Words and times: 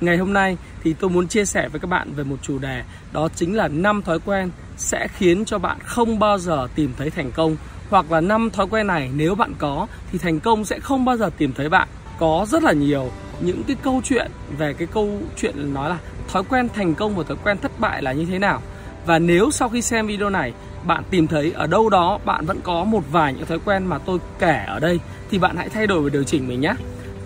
Ngày 0.00 0.16
hôm 0.16 0.32
nay 0.32 0.56
thì 0.84 0.94
tôi 1.00 1.10
muốn 1.10 1.28
chia 1.28 1.44
sẻ 1.44 1.68
với 1.68 1.80
các 1.80 1.90
bạn 1.90 2.12
về 2.14 2.24
một 2.24 2.36
chủ 2.42 2.58
đề, 2.58 2.82
đó 3.12 3.28
chính 3.34 3.56
là 3.56 3.68
năm 3.68 4.02
thói 4.02 4.18
quen 4.24 4.50
sẽ 4.76 5.08
khiến 5.08 5.44
cho 5.44 5.58
bạn 5.58 5.78
không 5.84 6.18
bao 6.18 6.38
giờ 6.38 6.68
tìm 6.74 6.92
thấy 6.98 7.10
thành 7.10 7.32
công 7.32 7.56
hoặc 7.90 8.12
là 8.12 8.20
năm 8.20 8.50
thói 8.50 8.66
quen 8.70 8.86
này 8.86 9.10
nếu 9.16 9.34
bạn 9.34 9.54
có 9.58 9.86
thì 10.12 10.18
thành 10.18 10.40
công 10.40 10.64
sẽ 10.64 10.80
không 10.80 11.04
bao 11.04 11.16
giờ 11.16 11.30
tìm 11.38 11.52
thấy 11.52 11.68
bạn. 11.68 11.88
Có 12.18 12.46
rất 12.48 12.62
là 12.62 12.72
nhiều 12.72 13.10
những 13.40 13.62
cái 13.62 13.76
câu 13.82 14.00
chuyện 14.04 14.30
về 14.58 14.72
cái 14.72 14.88
câu 14.92 15.20
chuyện 15.36 15.74
nói 15.74 15.90
là 15.90 15.98
thói 16.28 16.42
quen 16.48 16.68
thành 16.74 16.94
công 16.94 17.16
và 17.16 17.24
thói 17.24 17.36
quen 17.44 17.58
thất 17.58 17.80
bại 17.80 18.02
là 18.02 18.12
như 18.12 18.24
thế 18.24 18.38
nào. 18.38 18.62
Và 19.06 19.18
nếu 19.18 19.50
sau 19.50 19.68
khi 19.68 19.82
xem 19.82 20.06
video 20.06 20.30
này 20.30 20.52
bạn 20.86 21.04
tìm 21.10 21.26
thấy 21.26 21.52
ở 21.52 21.66
đâu 21.66 21.90
đó 21.90 22.18
bạn 22.24 22.46
vẫn 22.46 22.60
có 22.62 22.84
một 22.84 23.02
vài 23.12 23.34
những 23.34 23.46
thói 23.46 23.58
quen 23.64 23.86
mà 23.86 23.98
tôi 23.98 24.18
kể 24.38 24.64
ở 24.66 24.80
đây 24.80 25.00
thì 25.30 25.38
bạn 25.38 25.56
hãy 25.56 25.68
thay 25.68 25.86
đổi 25.86 26.02
và 26.02 26.10
điều 26.10 26.24
chỉnh 26.24 26.48
mình 26.48 26.60
nhé. 26.60 26.74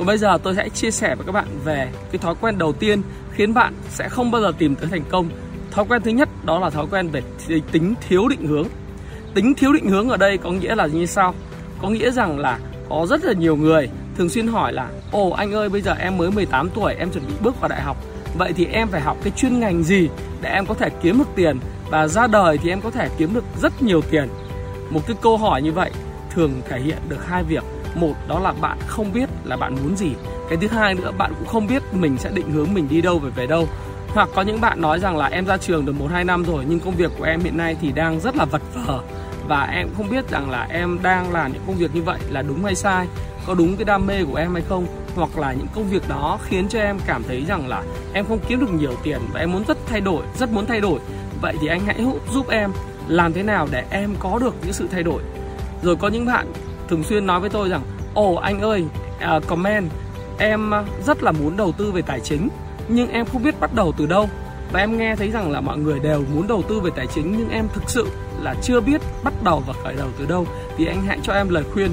Còn 0.00 0.06
bây 0.06 0.18
giờ 0.18 0.38
tôi 0.42 0.54
sẽ 0.56 0.68
chia 0.68 0.90
sẻ 0.90 1.14
với 1.14 1.26
các 1.26 1.32
bạn 1.32 1.46
về 1.64 1.88
cái 2.12 2.18
thói 2.18 2.34
quen 2.40 2.58
đầu 2.58 2.72
tiên 2.72 3.02
khiến 3.32 3.54
bạn 3.54 3.74
sẽ 3.90 4.08
không 4.08 4.30
bao 4.30 4.42
giờ 4.42 4.52
tìm 4.58 4.74
tới 4.74 4.88
thành 4.90 5.02
công. 5.10 5.28
Thói 5.70 5.84
quen 5.88 6.02
thứ 6.02 6.10
nhất 6.10 6.28
đó 6.44 6.58
là 6.58 6.70
thói 6.70 6.86
quen 6.90 7.08
về 7.08 7.22
tính 7.72 7.94
thiếu 8.08 8.28
định 8.28 8.46
hướng. 8.46 8.66
Tính 9.34 9.54
thiếu 9.54 9.72
định 9.72 9.88
hướng 9.88 10.08
ở 10.08 10.16
đây 10.16 10.38
có 10.38 10.50
nghĩa 10.50 10.74
là 10.74 10.86
như 10.86 11.06
sau? 11.06 11.34
Có 11.82 11.88
nghĩa 11.88 12.10
rằng 12.10 12.38
là 12.38 12.58
có 12.88 13.06
rất 13.10 13.24
là 13.24 13.32
nhiều 13.32 13.56
người 13.56 13.88
thường 14.18 14.28
xuyên 14.28 14.46
hỏi 14.46 14.72
là, 14.72 14.88
Ồ, 15.12 15.30
anh 15.30 15.52
ơi, 15.52 15.68
bây 15.68 15.80
giờ 15.80 15.94
em 15.98 16.18
mới 16.18 16.30
18 16.30 16.70
tuổi, 16.74 16.94
em 16.94 17.10
chuẩn 17.10 17.26
bị 17.26 17.34
bước 17.40 17.60
vào 17.60 17.68
đại 17.68 17.82
học 17.82 17.96
Vậy 18.38 18.52
thì 18.52 18.64
em 18.64 18.88
phải 18.88 19.00
học 19.00 19.16
cái 19.22 19.32
chuyên 19.36 19.60
ngành 19.60 19.82
gì 19.82 20.08
để 20.42 20.50
em 20.50 20.66
có 20.66 20.74
thể 20.74 20.90
kiếm 21.02 21.18
được 21.18 21.28
tiền 21.36 21.58
Và 21.90 22.08
ra 22.08 22.26
đời 22.26 22.58
thì 22.58 22.70
em 22.70 22.80
có 22.80 22.90
thể 22.90 23.08
kiếm 23.18 23.34
được 23.34 23.44
rất 23.62 23.82
nhiều 23.82 24.00
tiền 24.10 24.28
Một 24.90 25.00
cái 25.06 25.16
câu 25.22 25.36
hỏi 25.36 25.62
như 25.62 25.72
vậy 25.72 25.90
thường 26.30 26.62
thể 26.68 26.80
hiện 26.80 26.98
được 27.08 27.26
hai 27.26 27.42
việc 27.42 27.64
một, 27.96 28.14
đó 28.28 28.38
là 28.38 28.52
bạn 28.52 28.78
không 28.86 29.12
biết 29.12 29.28
là 29.44 29.56
bạn 29.56 29.74
muốn 29.74 29.96
gì. 29.96 30.12
Cái 30.48 30.58
thứ 30.60 30.66
hai 30.66 30.94
nữa, 30.94 31.12
bạn 31.18 31.32
cũng 31.38 31.48
không 31.48 31.66
biết 31.66 31.82
mình 31.92 32.16
sẽ 32.18 32.30
định 32.34 32.50
hướng 32.52 32.74
mình 32.74 32.88
đi 32.88 33.00
đâu 33.00 33.18
và 33.18 33.28
về 33.28 33.46
đâu. 33.46 33.68
Hoặc 34.08 34.28
có 34.34 34.42
những 34.42 34.60
bạn 34.60 34.80
nói 34.80 34.98
rằng 34.98 35.16
là 35.16 35.26
em 35.26 35.46
ra 35.46 35.56
trường 35.56 35.86
được 35.86 35.92
một 35.92 36.06
hai 36.10 36.24
năm 36.24 36.44
rồi, 36.44 36.64
nhưng 36.68 36.80
công 36.80 36.94
việc 36.94 37.12
của 37.18 37.24
em 37.24 37.40
hiện 37.40 37.56
nay 37.56 37.76
thì 37.80 37.92
đang 37.92 38.20
rất 38.20 38.36
là 38.36 38.44
vật 38.44 38.62
vờ. 38.74 39.00
Và 39.48 39.64
em 39.64 39.88
không 39.96 40.10
biết 40.10 40.30
rằng 40.30 40.50
là 40.50 40.66
em 40.70 40.98
đang 41.02 41.32
làm 41.32 41.52
những 41.52 41.62
công 41.66 41.76
việc 41.76 41.94
như 41.94 42.02
vậy 42.02 42.18
là 42.28 42.42
đúng 42.42 42.64
hay 42.64 42.74
sai, 42.74 43.06
có 43.46 43.54
đúng 43.54 43.76
cái 43.76 43.84
đam 43.84 44.06
mê 44.06 44.24
của 44.24 44.36
em 44.36 44.54
hay 44.54 44.62
không. 44.68 44.86
Hoặc 45.14 45.38
là 45.38 45.52
những 45.52 45.66
công 45.74 45.88
việc 45.88 46.08
đó 46.08 46.38
khiến 46.42 46.68
cho 46.68 46.78
em 46.78 46.98
cảm 47.06 47.22
thấy 47.28 47.44
rằng 47.48 47.68
là 47.68 47.82
em 48.12 48.24
không 48.28 48.38
kiếm 48.48 48.60
được 48.60 48.72
nhiều 48.72 48.92
tiền 49.02 49.18
và 49.32 49.40
em 49.40 49.52
muốn 49.52 49.64
rất 49.68 49.78
thay 49.86 50.00
đổi, 50.00 50.22
rất 50.38 50.52
muốn 50.52 50.66
thay 50.66 50.80
đổi. 50.80 51.00
Vậy 51.40 51.54
thì 51.60 51.66
anh 51.66 51.80
hãy 51.80 52.04
giúp 52.32 52.48
em 52.48 52.72
làm 53.08 53.32
thế 53.32 53.42
nào 53.42 53.68
để 53.70 53.84
em 53.90 54.14
có 54.18 54.38
được 54.38 54.54
những 54.62 54.72
sự 54.72 54.88
thay 54.92 55.02
đổi. 55.02 55.22
Rồi 55.82 55.96
có 55.96 56.08
những 56.08 56.26
bạn 56.26 56.52
thường 56.90 57.04
xuyên 57.04 57.26
nói 57.26 57.40
với 57.40 57.50
tôi 57.50 57.68
rằng 57.68 57.82
ồ 58.14 58.34
anh 58.34 58.60
ơi 58.60 58.84
uh, 59.36 59.46
comment 59.46 59.90
em 60.38 60.74
à, 60.74 60.84
rất 61.06 61.22
là 61.22 61.32
muốn 61.32 61.56
đầu 61.56 61.72
tư 61.72 61.92
về 61.92 62.02
tài 62.02 62.20
chính 62.20 62.48
nhưng 62.88 63.10
em 63.10 63.26
không 63.26 63.42
biết 63.42 63.60
bắt 63.60 63.74
đầu 63.74 63.92
từ 63.96 64.06
đâu. 64.06 64.28
Và 64.72 64.80
em 64.80 64.98
nghe 64.98 65.16
thấy 65.16 65.30
rằng 65.30 65.50
là 65.50 65.60
mọi 65.60 65.78
người 65.78 65.98
đều 65.98 66.24
muốn 66.34 66.48
đầu 66.48 66.62
tư 66.68 66.80
về 66.80 66.90
tài 66.96 67.06
chính 67.06 67.34
nhưng 67.38 67.50
em 67.50 67.68
thực 67.72 67.82
sự 67.86 68.06
là 68.40 68.54
chưa 68.62 68.80
biết 68.80 69.00
bắt 69.24 69.34
đầu 69.44 69.62
và 69.66 69.72
khởi 69.84 69.94
đầu 69.94 70.08
từ 70.18 70.26
đâu. 70.26 70.46
Thì 70.76 70.86
anh 70.86 71.02
hãy 71.06 71.18
cho 71.22 71.32
em 71.32 71.48
lời 71.48 71.64
khuyên. 71.72 71.90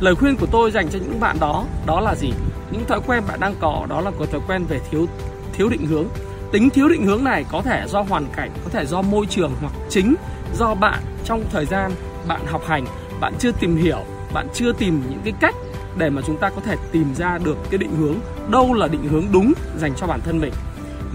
Lời 0.00 0.14
khuyên 0.14 0.36
của 0.36 0.46
tôi 0.46 0.70
dành 0.70 0.88
cho 0.88 0.98
những 0.98 1.20
bạn 1.20 1.36
đó 1.40 1.64
đó 1.86 2.00
là 2.00 2.14
gì? 2.14 2.32
Những 2.70 2.84
thói 2.84 3.00
quen 3.06 3.22
bạn 3.28 3.40
đang 3.40 3.54
có 3.60 3.86
đó 3.88 4.00
là 4.00 4.10
có 4.18 4.26
thói 4.26 4.40
quen 4.48 4.64
về 4.68 4.80
thiếu 4.90 5.06
thiếu 5.52 5.68
định 5.68 5.86
hướng. 5.86 6.06
Tính 6.52 6.70
thiếu 6.70 6.88
định 6.88 7.06
hướng 7.06 7.24
này 7.24 7.44
có 7.52 7.62
thể 7.62 7.84
do 7.88 8.00
hoàn 8.00 8.26
cảnh 8.36 8.50
có 8.64 8.70
thể 8.70 8.86
do 8.86 9.02
môi 9.02 9.26
trường 9.26 9.52
hoặc 9.60 9.72
chính 9.88 10.14
do 10.58 10.74
bạn 10.74 10.98
trong 11.24 11.44
thời 11.50 11.66
gian 11.66 11.92
bạn 12.28 12.40
học 12.46 12.62
hành 12.66 12.84
bạn 13.20 13.34
chưa 13.38 13.52
tìm 13.52 13.76
hiểu 13.76 14.04
bạn 14.32 14.46
chưa 14.54 14.72
tìm 14.72 15.02
những 15.10 15.20
cái 15.24 15.32
cách 15.40 15.54
để 15.96 16.10
mà 16.10 16.22
chúng 16.26 16.36
ta 16.36 16.50
có 16.50 16.60
thể 16.60 16.76
tìm 16.92 17.14
ra 17.14 17.38
được 17.38 17.56
cái 17.70 17.78
định 17.78 17.96
hướng, 17.96 18.14
đâu 18.50 18.74
là 18.74 18.88
định 18.88 19.08
hướng 19.08 19.24
đúng 19.32 19.52
dành 19.76 19.92
cho 19.96 20.06
bản 20.06 20.20
thân 20.20 20.38
mình. 20.38 20.52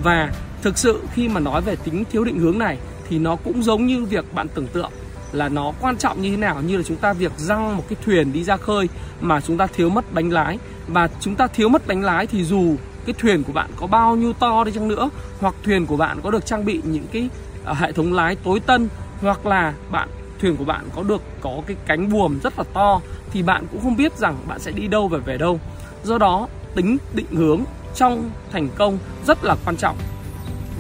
Và 0.04 0.32
thực 0.62 0.78
sự 0.78 1.02
khi 1.14 1.28
mà 1.28 1.40
nói 1.40 1.62
về 1.62 1.76
tính 1.76 2.04
thiếu 2.12 2.24
định 2.24 2.40
hướng 2.40 2.58
này 2.58 2.78
thì 3.10 3.20
nó 3.20 3.36
cũng 3.36 3.64
giống 3.64 3.86
như 3.86 4.06
việc 4.06 4.34
bạn 4.34 4.48
tưởng 4.56 4.68
tượng 4.68 4.92
là 5.32 5.50
nó 5.50 5.74
quan 5.82 5.98
trọng 5.98 6.22
như 6.22 6.32
thế 6.32 6.38
nào, 6.38 6.62
như 6.62 6.78
là 6.78 6.84
chúng 6.84 6.98
ta 6.98 7.14
việc 7.14 7.32
răng 7.38 7.78
một 7.78 7.84
cái 7.90 7.98
thuyền 8.06 8.34
đi 8.34 8.44
ra 8.44 8.58
khơi 8.58 8.90
mà 9.22 9.42
chúng 9.42 9.58
ta 9.58 9.68
thiếu 9.68 9.90
mất 9.90 10.14
bánh 10.14 10.30
lái. 10.30 10.60
Và 10.88 11.10
chúng 11.20 11.36
ta 11.36 11.48
thiếu 11.48 11.70
mất 11.70 11.88
bánh 11.88 12.02
lái 12.02 12.28
thì 12.28 12.44
dù 12.44 12.76
cái 13.06 13.16
thuyền 13.20 13.44
của 13.44 13.54
bạn 13.54 13.70
có 13.76 13.88
bao 13.88 14.16
nhiêu 14.16 14.34
to 14.34 14.64
đi 14.64 14.72
chăng 14.72 14.88
nữa, 14.88 15.10
hoặc 15.40 15.56
thuyền 15.64 15.86
của 15.86 15.98
bạn 15.98 16.20
có 16.24 16.32
được 16.32 16.46
trang 16.46 16.66
bị 16.66 16.82
những 16.84 17.06
cái 17.12 17.30
à, 17.66 17.74
hệ 17.74 17.92
thống 17.92 18.14
lái 18.14 18.36
tối 18.36 18.60
tân, 18.60 18.90
hoặc 19.22 19.46
là 19.46 19.74
bạn 19.92 20.10
thuyền 20.44 20.58
của 20.58 20.66
bạn 20.66 20.90
có 20.96 21.04
được 21.04 21.22
có 21.42 21.62
cái 21.68 21.78
cánh 21.86 22.10
buồm 22.10 22.40
rất 22.44 22.54
là 22.58 22.64
to 22.74 23.02
thì 23.32 23.44
bạn 23.44 23.66
cũng 23.72 23.82
không 23.82 23.96
biết 23.96 24.18
rằng 24.18 24.38
bạn 24.48 24.60
sẽ 24.60 24.72
đi 24.72 24.88
đâu 24.88 25.08
và 25.08 25.18
về 25.18 25.38
đâu. 25.38 25.60
Do 26.04 26.18
đó, 26.18 26.48
tính 26.76 26.98
định 27.14 27.26
hướng 27.32 27.62
trong 27.96 28.30
thành 28.52 28.70
công 28.76 28.98
rất 29.28 29.44
là 29.44 29.56
quan 29.66 29.78
trọng. 29.78 29.98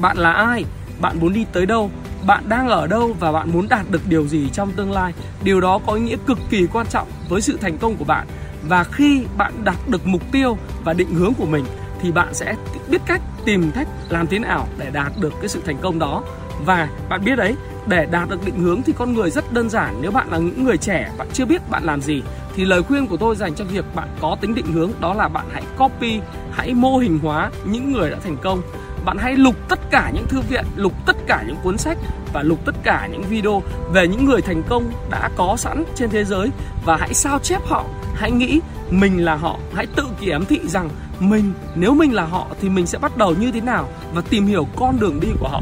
Bạn 0.01 0.17
là 0.17 0.31
ai? 0.31 0.65
Bạn 1.01 1.19
muốn 1.19 1.33
đi 1.33 1.45
tới 1.53 1.65
đâu? 1.65 1.89
Bạn 2.25 2.43
đang 2.49 2.67
ở 2.67 2.87
đâu 2.87 3.15
và 3.19 3.31
bạn 3.31 3.51
muốn 3.51 3.67
đạt 3.69 3.85
được 3.91 4.01
điều 4.09 4.27
gì 4.27 4.49
trong 4.53 4.71
tương 4.71 4.91
lai? 4.91 5.13
Điều 5.43 5.61
đó 5.61 5.79
có 5.87 5.93
ý 5.93 6.01
nghĩa 6.01 6.17
cực 6.27 6.37
kỳ 6.49 6.67
quan 6.73 6.87
trọng 6.87 7.07
với 7.29 7.41
sự 7.41 7.57
thành 7.61 7.77
công 7.77 7.95
của 7.95 8.05
bạn. 8.05 8.27
Và 8.67 8.83
khi 8.83 9.25
bạn 9.37 9.53
đạt 9.63 9.77
được 9.87 10.07
mục 10.07 10.21
tiêu 10.31 10.57
và 10.83 10.93
định 10.93 11.13
hướng 11.15 11.33
của 11.33 11.45
mình, 11.45 11.65
thì 12.01 12.11
bạn 12.11 12.33
sẽ 12.33 12.55
biết 12.89 13.01
cách 13.05 13.21
tìm 13.45 13.71
cách 13.75 13.87
làm 14.09 14.27
thế 14.27 14.39
nào 14.39 14.67
để 14.77 14.89
đạt 14.93 15.11
được 15.19 15.33
cái 15.39 15.47
sự 15.47 15.61
thành 15.65 15.77
công 15.81 15.99
đó 15.99 16.23
và 16.65 16.89
bạn 17.09 17.25
biết 17.25 17.35
đấy, 17.35 17.55
để 17.87 18.05
đạt 18.11 18.29
được 18.29 18.45
định 18.45 18.59
hướng 18.59 18.81
thì 18.81 18.93
con 18.97 19.13
người 19.13 19.29
rất 19.29 19.53
đơn 19.53 19.69
giản. 19.69 19.97
Nếu 20.01 20.11
bạn 20.11 20.31
là 20.31 20.37
những 20.37 20.63
người 20.63 20.77
trẻ, 20.77 21.11
bạn 21.17 21.27
chưa 21.33 21.45
biết 21.45 21.69
bạn 21.69 21.83
làm 21.83 22.01
gì, 22.01 22.21
thì 22.55 22.65
lời 22.65 22.83
khuyên 22.83 23.07
của 23.07 23.17
tôi 23.17 23.35
dành 23.35 23.55
cho 23.55 23.65
việc 23.65 23.85
bạn 23.95 24.07
có 24.21 24.37
tính 24.41 24.55
định 24.55 24.73
hướng 24.73 24.91
đó 24.99 25.13
là 25.13 25.27
bạn 25.27 25.45
hãy 25.53 25.63
copy, 25.77 26.19
hãy 26.51 26.73
mô 26.73 26.97
hình 26.97 27.19
hóa 27.19 27.51
những 27.65 27.91
người 27.91 28.09
đã 28.09 28.17
thành 28.23 28.37
công. 28.37 28.61
Bạn 29.05 29.17
hãy 29.17 29.35
lục 29.35 29.55
tất 29.69 29.79
cả 29.91 30.11
những 30.13 30.27
thư 30.27 30.41
viện, 30.41 30.65
lục 30.75 30.93
tất 31.05 31.15
cả 31.27 31.43
những 31.47 31.55
cuốn 31.63 31.77
sách 31.77 31.97
và 32.33 32.43
lục 32.43 32.59
tất 32.65 32.75
cả 32.83 33.07
những 33.11 33.23
video 33.23 33.61
về 33.93 34.07
những 34.07 34.25
người 34.25 34.41
thành 34.41 34.63
công 34.69 34.91
đã 35.09 35.29
có 35.35 35.55
sẵn 35.57 35.83
trên 35.95 36.09
thế 36.09 36.25
giới. 36.25 36.49
Và 36.85 36.97
hãy 36.97 37.13
sao 37.13 37.39
chép 37.39 37.61
họ, 37.65 37.85
hãy 38.15 38.31
nghĩ 38.31 38.59
mình 38.89 39.25
là 39.25 39.35
họ. 39.35 39.59
Hãy 39.75 39.87
tự 39.95 40.03
kiểm 40.19 40.45
thị 40.45 40.59
rằng 40.67 40.89
mình, 41.19 41.53
nếu 41.75 41.93
mình 41.93 42.13
là 42.13 42.25
họ 42.25 42.47
thì 42.61 42.69
mình 42.69 42.87
sẽ 42.87 42.97
bắt 42.97 43.17
đầu 43.17 43.35
như 43.39 43.51
thế 43.51 43.61
nào 43.61 43.89
và 44.13 44.21
tìm 44.29 44.47
hiểu 44.47 44.67
con 44.75 44.99
đường 44.99 45.19
đi 45.19 45.27
của 45.39 45.47
họ 45.47 45.61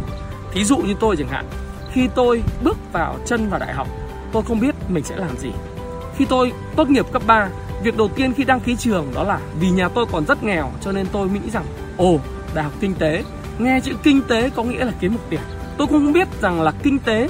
thí 0.54 0.64
dụ 0.64 0.78
như 0.78 0.94
tôi 1.00 1.16
chẳng 1.18 1.28
hạn, 1.28 1.46
khi 1.92 2.10
tôi 2.16 2.44
bước 2.64 2.78
vào 2.94 3.18
chân 3.26 3.50
vào 3.50 3.60
đại 3.60 3.74
học, 3.74 3.88
tôi 4.32 4.44
không 4.44 4.60
biết 4.60 4.76
mình 4.90 5.04
sẽ 5.04 5.16
làm 5.16 5.38
gì. 5.38 5.52
Khi 6.16 6.26
tôi 6.26 6.52
tốt 6.76 6.90
nghiệp 6.90 7.06
cấp 7.12 7.22
3 7.28 7.50
việc 7.84 7.98
đầu 7.98 8.08
tiên 8.08 8.34
khi 8.34 8.44
đăng 8.44 8.60
ký 8.60 8.76
trường 8.76 9.08
đó 9.16 9.24
là 9.24 9.40
vì 9.60 9.70
nhà 9.70 9.90
tôi 9.90 10.06
còn 10.12 10.26
rất 10.26 10.44
nghèo, 10.44 10.72
cho 10.82 10.92
nên 10.92 11.06
tôi 11.12 11.30
nghĩ 11.30 11.50
rằng, 11.54 11.66
ồ, 11.98 12.20
đại 12.54 12.64
học 12.64 12.74
kinh 12.80 12.94
tế, 12.94 13.24
nghe 13.60 13.80
chữ 13.80 13.94
kinh 14.04 14.22
tế 14.28 14.50
có 14.50 14.64
nghĩa 14.64 14.86
là 14.86 14.92
kiếm 15.00 15.14
một 15.14 15.20
tiền. 15.30 15.40
Tôi 15.78 15.88
cũng 15.88 16.06
không 16.06 16.14
biết 16.14 16.28
rằng 16.42 16.62
là 16.62 16.72
kinh 16.84 17.00
tế 17.00 17.30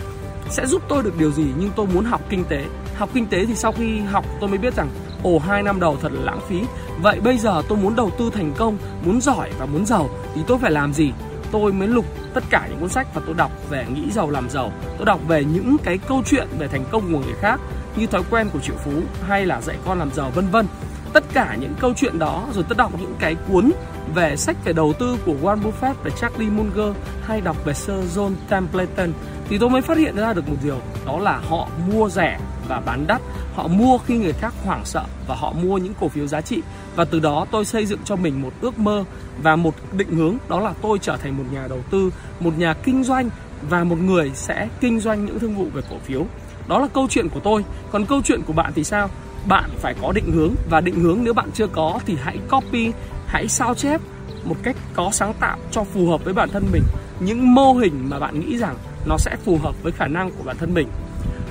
sẽ 0.50 0.66
giúp 0.66 0.82
tôi 0.88 1.04
được 1.04 1.20
điều 1.20 1.32
gì, 1.32 1.46
nhưng 1.58 1.70
tôi 1.76 1.88
muốn 1.88 2.06
học 2.06 2.22
kinh 2.30 2.44
tế. 2.44 2.66
Học 2.98 3.10
kinh 3.14 3.28
tế 3.28 3.46
thì 3.46 3.56
sau 3.56 3.72
khi 3.72 4.00
học, 4.00 4.26
tôi 4.40 4.50
mới 4.50 4.58
biết 4.58 4.74
rằng, 4.76 4.90
ồ, 5.24 5.40
hai 5.40 5.64
năm 5.64 5.80
đầu 5.80 5.98
thật 6.02 6.12
là 6.12 6.22
lãng 6.22 6.40
phí. 6.48 6.62
Vậy 7.02 7.20
bây 7.20 7.38
giờ 7.38 7.62
tôi 7.68 7.78
muốn 7.78 7.96
đầu 7.96 8.12
tư 8.18 8.30
thành 8.34 8.54
công, 8.58 8.78
muốn 9.06 9.22
giỏi 9.22 9.50
và 9.60 9.66
muốn 9.66 9.86
giàu, 9.86 10.10
thì 10.36 10.42
tôi 10.48 10.58
phải 10.58 10.72
làm 10.72 10.94
gì? 10.94 11.12
Tôi 11.52 11.74
mới 11.74 11.88
lục 11.88 12.06
tất 12.34 12.44
cả 12.50 12.68
những 12.70 12.80
cuốn 12.80 12.90
sách 12.90 13.08
và 13.14 13.22
tôi 13.26 13.36
đọc 13.36 13.52
về 13.70 13.86
nghĩ 13.94 14.12
giàu 14.12 14.30
làm 14.30 14.50
giàu. 14.50 14.72
Tôi 14.98 15.06
đọc 15.06 15.20
về 15.28 15.44
những 15.44 15.78
cái 15.84 15.98
câu 15.98 16.24
chuyện 16.26 16.48
về 16.60 16.68
thành 16.68 16.86
công 16.92 17.14
của 17.14 17.20
người 17.20 17.36
khác, 17.42 17.60
như 17.96 18.08
thói 18.08 18.22
quen 18.30 18.50
của 18.54 18.60
triệu 18.60 18.76
phú 18.76 18.92
hay 19.28 19.46
là 19.46 19.62
dạy 19.62 19.76
con 19.86 20.00
làm 20.00 20.12
giàu, 20.14 20.32
vân 20.36 20.48
vân 20.48 20.66
tất 21.14 21.24
cả 21.34 21.58
những 21.62 21.74
câu 21.80 21.94
chuyện 21.96 22.20
đó, 22.20 22.48
rồi 22.54 22.64
tôi 22.70 22.76
đọc 22.78 22.92
những 23.00 23.16
cái 23.20 23.36
cuốn 23.48 23.72
về 24.16 24.36
sách 24.36 24.58
về 24.66 24.74
đầu 24.74 24.94
tư 24.94 25.18
của 25.26 25.36
Warren 25.42 25.62
Buffett 25.62 25.94
và 26.04 26.10
Charlie 26.10 26.50
Munger, 26.50 26.96
hay 27.24 27.42
đọc 27.42 27.66
về 27.66 27.74
Sir 27.74 28.18
John 28.18 28.32
Templeton, 28.50 29.10
thì 29.50 29.58
tôi 29.58 29.70
mới 29.70 29.82
phát 29.82 29.98
hiện 29.98 30.16
ra 30.16 30.34
được 30.34 30.50
một 30.50 30.56
điều, 30.64 30.78
đó 31.06 31.20
là 31.20 31.42
họ 31.50 31.68
mua 31.92 32.10
rẻ 32.10 32.40
và 32.68 32.80
bán 32.80 33.08
đắt. 33.08 33.22
Họ 33.56 33.68
mua 33.68 33.98
khi 33.98 34.18
người 34.18 34.34
khác 34.34 34.54
hoảng 34.66 34.86
sợ 34.86 35.04
và 35.28 35.36
họ 35.36 35.54
mua 35.64 35.78
những 35.78 35.94
cổ 36.00 36.08
phiếu 36.08 36.28
giá 36.28 36.42
trị. 36.42 36.62
Và 36.96 37.06
từ 37.06 37.20
đó 37.20 37.46
tôi 37.52 37.66
xây 37.66 37.86
dựng 37.86 38.00
cho 38.06 38.16
mình 38.16 38.42
một 38.42 38.54
ước 38.62 38.80
mơ 38.80 39.04
và 39.44 39.56
một 39.56 39.74
định 39.92 40.16
hướng, 40.16 40.38
đó 40.50 40.60
là 40.60 40.74
tôi 40.82 41.00
trở 41.00 41.18
thành 41.18 41.38
một 41.38 41.44
nhà 41.52 41.68
đầu 41.68 41.80
tư, 41.92 42.12
một 42.40 42.58
nhà 42.58 42.74
kinh 42.74 43.04
doanh 43.04 43.30
và 43.70 43.84
một 43.84 43.98
người 44.00 44.32
sẽ 44.34 44.68
kinh 44.80 45.00
doanh 45.00 45.26
những 45.26 45.40
thương 45.40 45.56
vụ 45.56 45.66
về 45.74 45.82
cổ 45.90 45.96
phiếu. 46.04 46.26
Đó 46.68 46.80
là 46.80 46.88
câu 46.94 47.08
chuyện 47.10 47.30
của 47.30 47.40
tôi. 47.40 47.66
Còn 47.92 48.06
câu 48.06 48.22
chuyện 48.22 48.42
của 48.42 48.54
bạn 48.54 48.72
thì 48.76 48.84
sao? 48.84 49.10
Bạn 49.48 49.70
phải 49.78 49.96
có 50.02 50.12
định 50.12 50.32
hướng 50.32 50.56
và 50.70 50.82
định 50.82 51.00
hướng 51.00 51.24
nếu 51.24 51.34
bạn 51.34 51.50
chưa 51.54 51.68
có 51.68 52.00
thì 52.06 52.18
hãy 52.22 52.38
copy, 52.50 52.92
hãy 53.28 53.48
sao 53.48 53.76
chép 53.76 54.02
một 54.44 54.56
cách 54.64 54.76
có 54.94 55.10
sáng 55.12 55.34
tạo 55.40 55.58
cho 55.72 55.84
phù 55.84 56.10
hợp 56.10 56.24
với 56.24 56.34
bản 56.34 56.50
thân 56.50 56.66
mình. 56.72 56.84
Những 57.20 57.54
mô 57.54 57.74
hình 57.74 58.10
mà 58.10 58.20
bạn 58.20 58.40
nghĩ 58.40 58.58
rằng 58.58 58.76
nó 59.06 59.18
sẽ 59.18 59.36
phù 59.46 59.58
hợp 59.58 59.84
với 59.84 59.92
khả 59.92 60.08
năng 60.08 60.32
của 60.32 60.44
bản 60.44 60.58
thân 60.58 60.74
mình. 60.74 60.88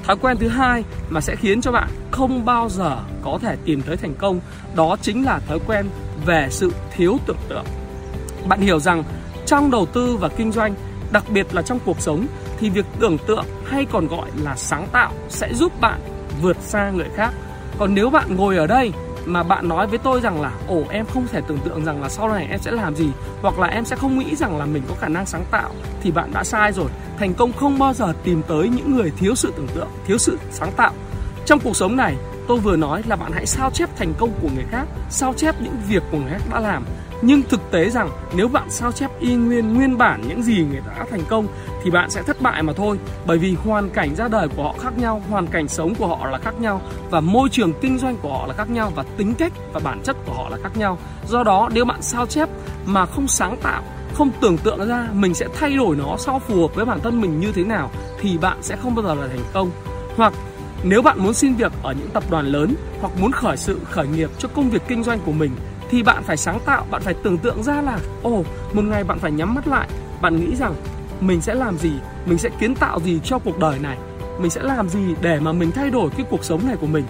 Thói 0.04 0.16
quen 0.16 0.36
thứ 0.40 0.48
hai 0.48 0.84
mà 1.08 1.20
sẽ 1.20 1.36
khiến 1.36 1.60
cho 1.60 1.72
bạn 1.72 1.88
không 2.10 2.44
bao 2.44 2.68
giờ 2.68 2.98
có 3.22 3.38
thể 3.42 3.56
tìm 3.64 3.82
tới 3.82 3.96
thành 3.96 4.14
công, 4.14 4.40
đó 4.74 4.96
chính 5.02 5.24
là 5.24 5.38
thói 5.48 5.58
quen 5.66 5.86
về 6.26 6.48
sự 6.50 6.72
thiếu 6.96 7.18
tưởng 7.26 7.36
tượng. 7.48 7.64
Bạn 8.48 8.60
hiểu 8.60 8.80
rằng 8.80 9.04
trong 9.46 9.70
đầu 9.70 9.86
tư 9.86 10.16
và 10.16 10.28
kinh 10.28 10.52
doanh, 10.52 10.74
đặc 11.12 11.24
biệt 11.30 11.54
là 11.54 11.62
trong 11.62 11.78
cuộc 11.84 12.00
sống, 12.00 12.26
thì 12.58 12.70
việc 12.70 12.86
tưởng 13.00 13.18
tượng 13.26 13.44
hay 13.64 13.84
còn 13.84 14.06
gọi 14.06 14.30
là 14.42 14.56
sáng 14.56 14.86
tạo 14.92 15.12
sẽ 15.28 15.54
giúp 15.54 15.80
bạn 15.80 16.00
vượt 16.42 16.56
xa 16.60 16.90
người 16.90 17.08
khác 17.16 17.34
còn 17.80 17.94
nếu 17.94 18.10
bạn 18.10 18.36
ngồi 18.36 18.56
ở 18.56 18.66
đây 18.66 18.92
mà 19.26 19.42
bạn 19.42 19.68
nói 19.68 19.86
với 19.86 19.98
tôi 19.98 20.20
rằng 20.20 20.40
là, 20.40 20.52
ồ, 20.68 20.82
em 20.90 21.06
không 21.06 21.26
thể 21.26 21.40
tưởng 21.46 21.58
tượng 21.58 21.84
rằng 21.84 22.02
là 22.02 22.08
sau 22.08 22.28
này 22.28 22.46
em 22.50 22.60
sẽ 22.60 22.70
làm 22.70 22.96
gì, 22.96 23.06
hoặc 23.42 23.58
là 23.58 23.66
em 23.66 23.84
sẽ 23.84 23.96
không 23.96 24.18
nghĩ 24.18 24.36
rằng 24.36 24.58
là 24.58 24.66
mình 24.66 24.82
có 24.88 24.94
khả 24.94 25.08
năng 25.08 25.26
sáng 25.26 25.44
tạo, 25.50 25.70
thì 26.02 26.10
bạn 26.10 26.30
đã 26.34 26.44
sai 26.44 26.72
rồi. 26.72 26.90
Thành 27.18 27.34
công 27.34 27.52
không 27.52 27.78
bao 27.78 27.94
giờ 27.94 28.12
tìm 28.24 28.42
tới 28.48 28.68
những 28.68 28.96
người 28.96 29.12
thiếu 29.18 29.34
sự 29.34 29.52
tưởng 29.56 29.68
tượng, 29.74 29.88
thiếu 30.06 30.18
sự 30.18 30.38
sáng 30.50 30.72
tạo. 30.76 30.92
Trong 31.46 31.60
cuộc 31.60 31.76
sống 31.76 31.96
này, 31.96 32.16
tôi 32.48 32.58
vừa 32.58 32.76
nói 32.76 33.02
là 33.06 33.16
bạn 33.16 33.32
hãy 33.32 33.46
sao 33.46 33.70
chép 33.70 33.96
thành 33.96 34.14
công 34.18 34.30
của 34.42 34.48
người 34.54 34.64
khác, 34.70 34.84
sao 35.10 35.34
chép 35.36 35.54
những 35.60 35.76
việc 35.88 36.02
của 36.10 36.18
người 36.18 36.30
khác 36.30 36.42
đã 36.50 36.60
làm 36.60 36.84
nhưng 37.22 37.42
thực 37.42 37.70
tế 37.70 37.90
rằng 37.90 38.10
nếu 38.36 38.48
bạn 38.48 38.70
sao 38.70 38.92
chép 38.92 39.10
y 39.20 39.34
nguyên 39.34 39.74
nguyên 39.74 39.98
bản 39.98 40.22
những 40.28 40.42
gì 40.42 40.64
người 40.70 40.80
ta 40.86 40.92
đã 40.98 41.06
thành 41.10 41.22
công, 41.28 41.46
thì 41.82 41.90
bạn 41.90 42.10
sẽ 42.10 42.22
thất 42.22 42.42
bại 42.42 42.62
mà 42.62 42.72
thôi. 42.72 42.98
Bởi 43.26 43.38
vì 43.38 43.54
hoàn 43.54 43.90
cảnh 43.90 44.14
ra 44.14 44.28
đời 44.28 44.48
của 44.56 44.62
họ 44.62 44.74
khác 44.80 44.98
nhau, 44.98 45.22
hoàn 45.30 45.46
cảnh 45.46 45.68
sống 45.68 45.94
của 45.94 46.06
họ 46.06 46.26
là 46.26 46.38
khác 46.38 46.60
nhau, 46.60 46.80
và 47.10 47.20
môi 47.20 47.48
trường 47.48 47.72
kinh 47.80 47.98
doanh 47.98 48.16
của 48.16 48.38
họ 48.38 48.46
là 48.46 48.54
khác 48.54 48.70
nhau, 48.70 48.92
và 48.94 49.04
tính 49.16 49.34
cách 49.34 49.52
và 49.72 49.80
bản 49.84 50.00
chất 50.04 50.16
của 50.26 50.32
họ 50.32 50.48
là 50.48 50.56
khác 50.62 50.76
nhau. 50.76 50.98
Do 51.28 51.42
đó, 51.42 51.68
nếu 51.72 51.84
bạn 51.84 52.02
sao 52.02 52.26
chép 52.26 52.48
mà 52.86 53.06
không 53.06 53.28
sáng 53.28 53.56
tạo, 53.62 53.82
không 54.14 54.30
tưởng 54.40 54.58
tượng 54.58 54.88
ra 54.88 55.08
mình 55.12 55.34
sẽ 55.34 55.46
thay 55.54 55.76
đổi 55.76 55.96
nó 55.96 56.16
sao 56.18 56.38
phù 56.38 56.60
hợp 56.60 56.74
với 56.74 56.84
bản 56.84 57.00
thân 57.00 57.20
mình 57.20 57.40
như 57.40 57.52
thế 57.52 57.64
nào, 57.64 57.90
thì 58.20 58.38
bạn 58.38 58.58
sẽ 58.62 58.76
không 58.76 58.94
bao 58.94 59.04
giờ 59.04 59.14
là 59.14 59.28
thành 59.28 59.44
công. 59.52 59.70
Hoặc 60.16 60.32
nếu 60.82 61.02
bạn 61.02 61.18
muốn 61.18 61.34
xin 61.34 61.54
việc 61.54 61.72
ở 61.82 61.94
những 61.98 62.10
tập 62.10 62.24
đoàn 62.30 62.46
lớn, 62.46 62.74
hoặc 63.00 63.12
muốn 63.20 63.32
khởi 63.32 63.56
sự, 63.56 63.80
khởi 63.90 64.06
nghiệp 64.06 64.30
cho 64.38 64.48
công 64.48 64.70
việc 64.70 64.82
kinh 64.88 65.02
doanh 65.02 65.18
của 65.26 65.32
mình 65.32 65.50
thì 65.90 66.02
bạn 66.02 66.22
phải 66.22 66.36
sáng 66.36 66.58
tạo, 66.64 66.86
bạn 66.90 67.02
phải 67.02 67.14
tưởng 67.14 67.38
tượng 67.38 67.62
ra 67.62 67.82
là 67.82 67.98
ồ, 68.22 68.44
một 68.72 68.82
ngày 68.82 69.04
bạn 69.04 69.18
phải 69.18 69.32
nhắm 69.32 69.54
mắt 69.54 69.68
lại, 69.68 69.88
bạn 70.20 70.40
nghĩ 70.40 70.56
rằng 70.56 70.74
mình 71.20 71.40
sẽ 71.40 71.54
làm 71.54 71.78
gì, 71.78 71.92
mình 72.26 72.38
sẽ 72.38 72.48
kiến 72.60 72.74
tạo 72.74 73.00
gì 73.00 73.20
cho 73.24 73.38
cuộc 73.38 73.58
đời 73.58 73.78
này, 73.78 73.98
mình 74.38 74.50
sẽ 74.50 74.62
làm 74.62 74.88
gì 74.88 75.14
để 75.20 75.40
mà 75.40 75.52
mình 75.52 75.70
thay 75.70 75.90
đổi 75.90 76.10
cái 76.16 76.26
cuộc 76.30 76.44
sống 76.44 76.66
này 76.66 76.76
của 76.80 76.86
mình. 76.86 77.04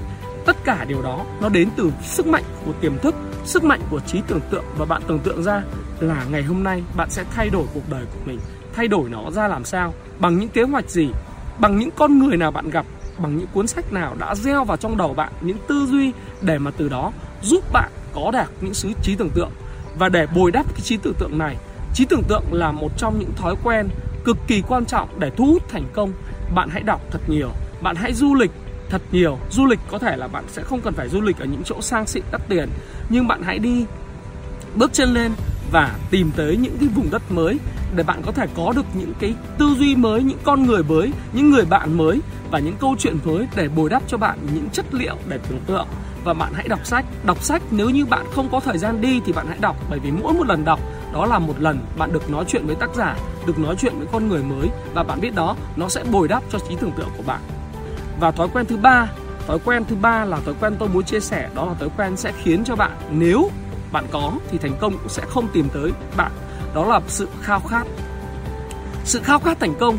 Tất 0.47 0.56
cả 0.65 0.85
điều 0.88 1.03
đó 1.03 1.25
nó 1.41 1.49
đến 1.49 1.69
từ 1.77 1.93
sức 2.03 2.27
mạnh 2.27 2.44
của 2.67 2.73
tiềm 2.81 2.99
thức, 2.99 3.15
sức 3.44 3.65
mạnh 3.65 3.81
của 3.91 4.00
trí 4.00 4.21
tưởng 4.27 4.41
tượng 4.50 4.65
và 4.79 4.85
bạn 4.85 5.03
tưởng 5.06 5.19
tượng 5.19 5.43
ra 5.43 5.62
là 6.00 6.25
ngày 6.31 6.43
hôm 6.43 6.65
nay 6.65 6.82
bạn 6.97 7.11
sẽ 7.11 7.25
thay 7.31 7.50
đổi 7.50 7.65
cuộc 7.75 7.88
đời 7.91 8.05
của 8.05 8.21
mình, 8.27 8.38
thay 8.75 8.88
đổi 8.88 9.09
nó 9.09 9.31
ra 9.31 9.49
làm 9.49 9.65
sao, 9.65 9.94
bằng 10.19 10.38
những 10.38 10.49
kế 10.49 10.62
hoạch 10.62 10.91
gì, 10.91 11.09
bằng 11.59 11.79
những 11.79 11.91
con 11.97 12.19
người 12.19 12.37
nào 12.37 12.50
bạn 12.50 12.71
gặp, 12.71 12.87
bằng 13.19 13.37
những 13.37 13.47
cuốn 13.53 13.67
sách 13.67 13.93
nào 13.93 14.17
đã 14.19 14.35
gieo 14.35 14.65
vào 14.65 14.77
trong 14.77 14.97
đầu 14.97 15.15
bạn 15.15 15.32
những 15.41 15.59
tư 15.69 15.87
duy 15.91 16.12
để 16.41 16.59
mà 16.59 16.71
từ 16.77 16.88
đó 16.88 17.12
giúp 17.43 17.65
bạn 17.73 17.91
có 18.15 18.31
đạt 18.31 18.49
những 18.61 18.75
sự 18.75 18.89
trí 19.03 19.15
tưởng 19.15 19.31
tượng. 19.31 19.51
Và 19.99 20.09
để 20.09 20.27
bồi 20.35 20.51
đắp 20.51 20.67
cái 20.75 20.81
trí 20.81 20.97
tưởng 20.97 21.15
tượng 21.19 21.39
này, 21.39 21.57
trí 21.95 22.05
tưởng 22.05 22.23
tượng 22.29 22.45
là 22.53 22.73
một 22.73 22.91
trong 22.97 23.19
những 23.19 23.33
thói 23.37 23.55
quen 23.65 23.89
cực 24.25 24.37
kỳ 24.47 24.62
quan 24.69 24.85
trọng 24.85 25.21
để 25.21 25.31
thu 25.37 25.47
hút 25.47 25.69
thành 25.69 25.85
công. 25.93 26.12
Bạn 26.55 26.69
hãy 26.71 26.83
đọc 26.83 27.01
thật 27.11 27.21
nhiều, 27.29 27.51
bạn 27.83 27.97
hãy 27.97 28.15
du 28.15 28.35
lịch 28.35 28.51
thật 28.91 29.03
nhiều. 29.12 29.39
Du 29.51 29.67
lịch 29.67 29.79
có 29.91 29.99
thể 29.99 30.17
là 30.17 30.29
bạn 30.29 30.45
sẽ 30.49 30.62
không 30.62 30.81
cần 30.81 30.95
phải 30.95 31.09
du 31.09 31.21
lịch 31.21 31.39
ở 31.39 31.45
những 31.45 31.62
chỗ 31.65 31.81
sang 31.81 32.07
xịn 32.07 32.23
đắt 32.33 32.41
tiền, 32.49 32.69
nhưng 33.09 33.29
bạn 33.29 33.43
hãy 33.43 33.59
đi 33.59 33.85
bước 34.75 34.93
chân 34.93 35.15
lên 35.15 35.33
và 35.73 35.97
tìm 36.11 36.31
tới 36.37 36.56
những 36.56 36.77
cái 36.81 36.89
vùng 36.89 37.11
đất 37.11 37.23
mới 37.33 37.59
để 37.95 38.03
bạn 38.03 38.23
có 38.27 38.33
thể 38.33 38.47
có 38.56 38.73
được 38.77 38.87
những 38.95 39.13
cái 39.21 39.35
tư 39.59 39.75
duy 39.79 39.97
mới, 39.97 40.23
những 40.23 40.39
con 40.45 40.67
người 40.67 40.83
mới, 40.83 41.13
những 41.33 41.51
người 41.51 41.65
bạn 41.65 41.97
mới 41.99 42.21
và 42.51 42.59
những 42.59 42.77
câu 42.81 42.97
chuyện 42.99 43.19
mới 43.25 43.47
để 43.56 43.69
bồi 43.69 43.91
đắp 43.91 44.03
cho 44.09 44.17
bạn 44.17 44.39
những 44.55 44.69
chất 44.73 44.95
liệu 44.95 45.17
để 45.29 45.39
tưởng 45.49 45.61
tượng 45.67 45.87
và 46.25 46.34
bạn 46.34 46.52
hãy 46.55 46.69
đọc 46.69 46.87
sách. 46.87 47.05
Đọc 47.25 47.43
sách, 47.43 47.62
nếu 47.70 47.90
như 47.90 48.06
bạn 48.06 48.26
không 48.34 48.49
có 48.52 48.61
thời 48.61 48.78
gian 48.78 49.00
đi 49.00 49.20
thì 49.25 49.32
bạn 49.32 49.46
hãy 49.49 49.58
đọc. 49.61 49.76
Bởi 49.90 49.99
vì 49.99 50.11
mỗi 50.11 50.32
một 50.32 50.46
lần 50.46 50.64
đọc, 50.64 50.81
đó 51.12 51.26
là 51.26 51.38
một 51.38 51.55
lần 51.58 51.78
bạn 51.99 52.12
được 52.12 52.31
nói 52.31 52.44
chuyện 52.49 52.67
với 52.67 52.76
tác 52.76 52.94
giả, 52.94 53.17
được 53.46 53.58
nói 53.58 53.76
chuyện 53.78 53.99
với 53.99 54.06
con 54.12 54.28
người 54.28 54.43
mới. 54.43 54.69
Và 54.94 55.02
bạn 55.02 55.20
biết 55.20 55.34
đó, 55.34 55.56
nó 55.76 55.88
sẽ 55.88 56.05
bồi 56.05 56.28
đắp 56.28 56.43
cho 56.50 56.58
trí 56.58 56.76
tưởng 56.76 56.93
tượng 56.93 57.11
của 57.17 57.22
bạn. 57.26 57.40
Và 58.20 58.31
thói 58.31 58.49
quen 58.52 58.67
thứ 58.67 58.76
ba, 58.76 59.08
thói 59.46 59.58
quen 59.64 59.84
thứ 59.88 59.96
ba 59.96 60.25
là 60.25 60.40
thói 60.44 60.55
quen 60.61 60.76
tôi 60.78 60.88
muốn 60.88 61.05
chia 61.05 61.20
sẻ. 61.20 61.49
Đó 61.55 61.67
là 61.67 61.75
thói 61.75 61.88
quen 61.96 62.17
sẽ 62.17 62.32
khiến 62.43 62.64
cho 62.64 62.76
bạn, 62.76 62.90
nếu 63.11 63.50
bạn 63.93 64.05
có 64.11 64.32
thì 64.50 64.58
thành 64.58 64.76
công 64.81 64.93
cũng 64.99 65.08
sẽ 65.08 65.22
không 65.28 65.49
tìm 65.52 65.69
tới 65.69 65.93
bạn. 66.17 66.32
Đó 66.75 66.84
là 66.87 67.00
sự 67.08 67.28
khao 67.43 67.61
khát. 67.61 67.87
Sự 69.05 69.20
khao 69.25 69.38
khát 69.38 69.61
thành 69.61 69.75
công 69.81 69.99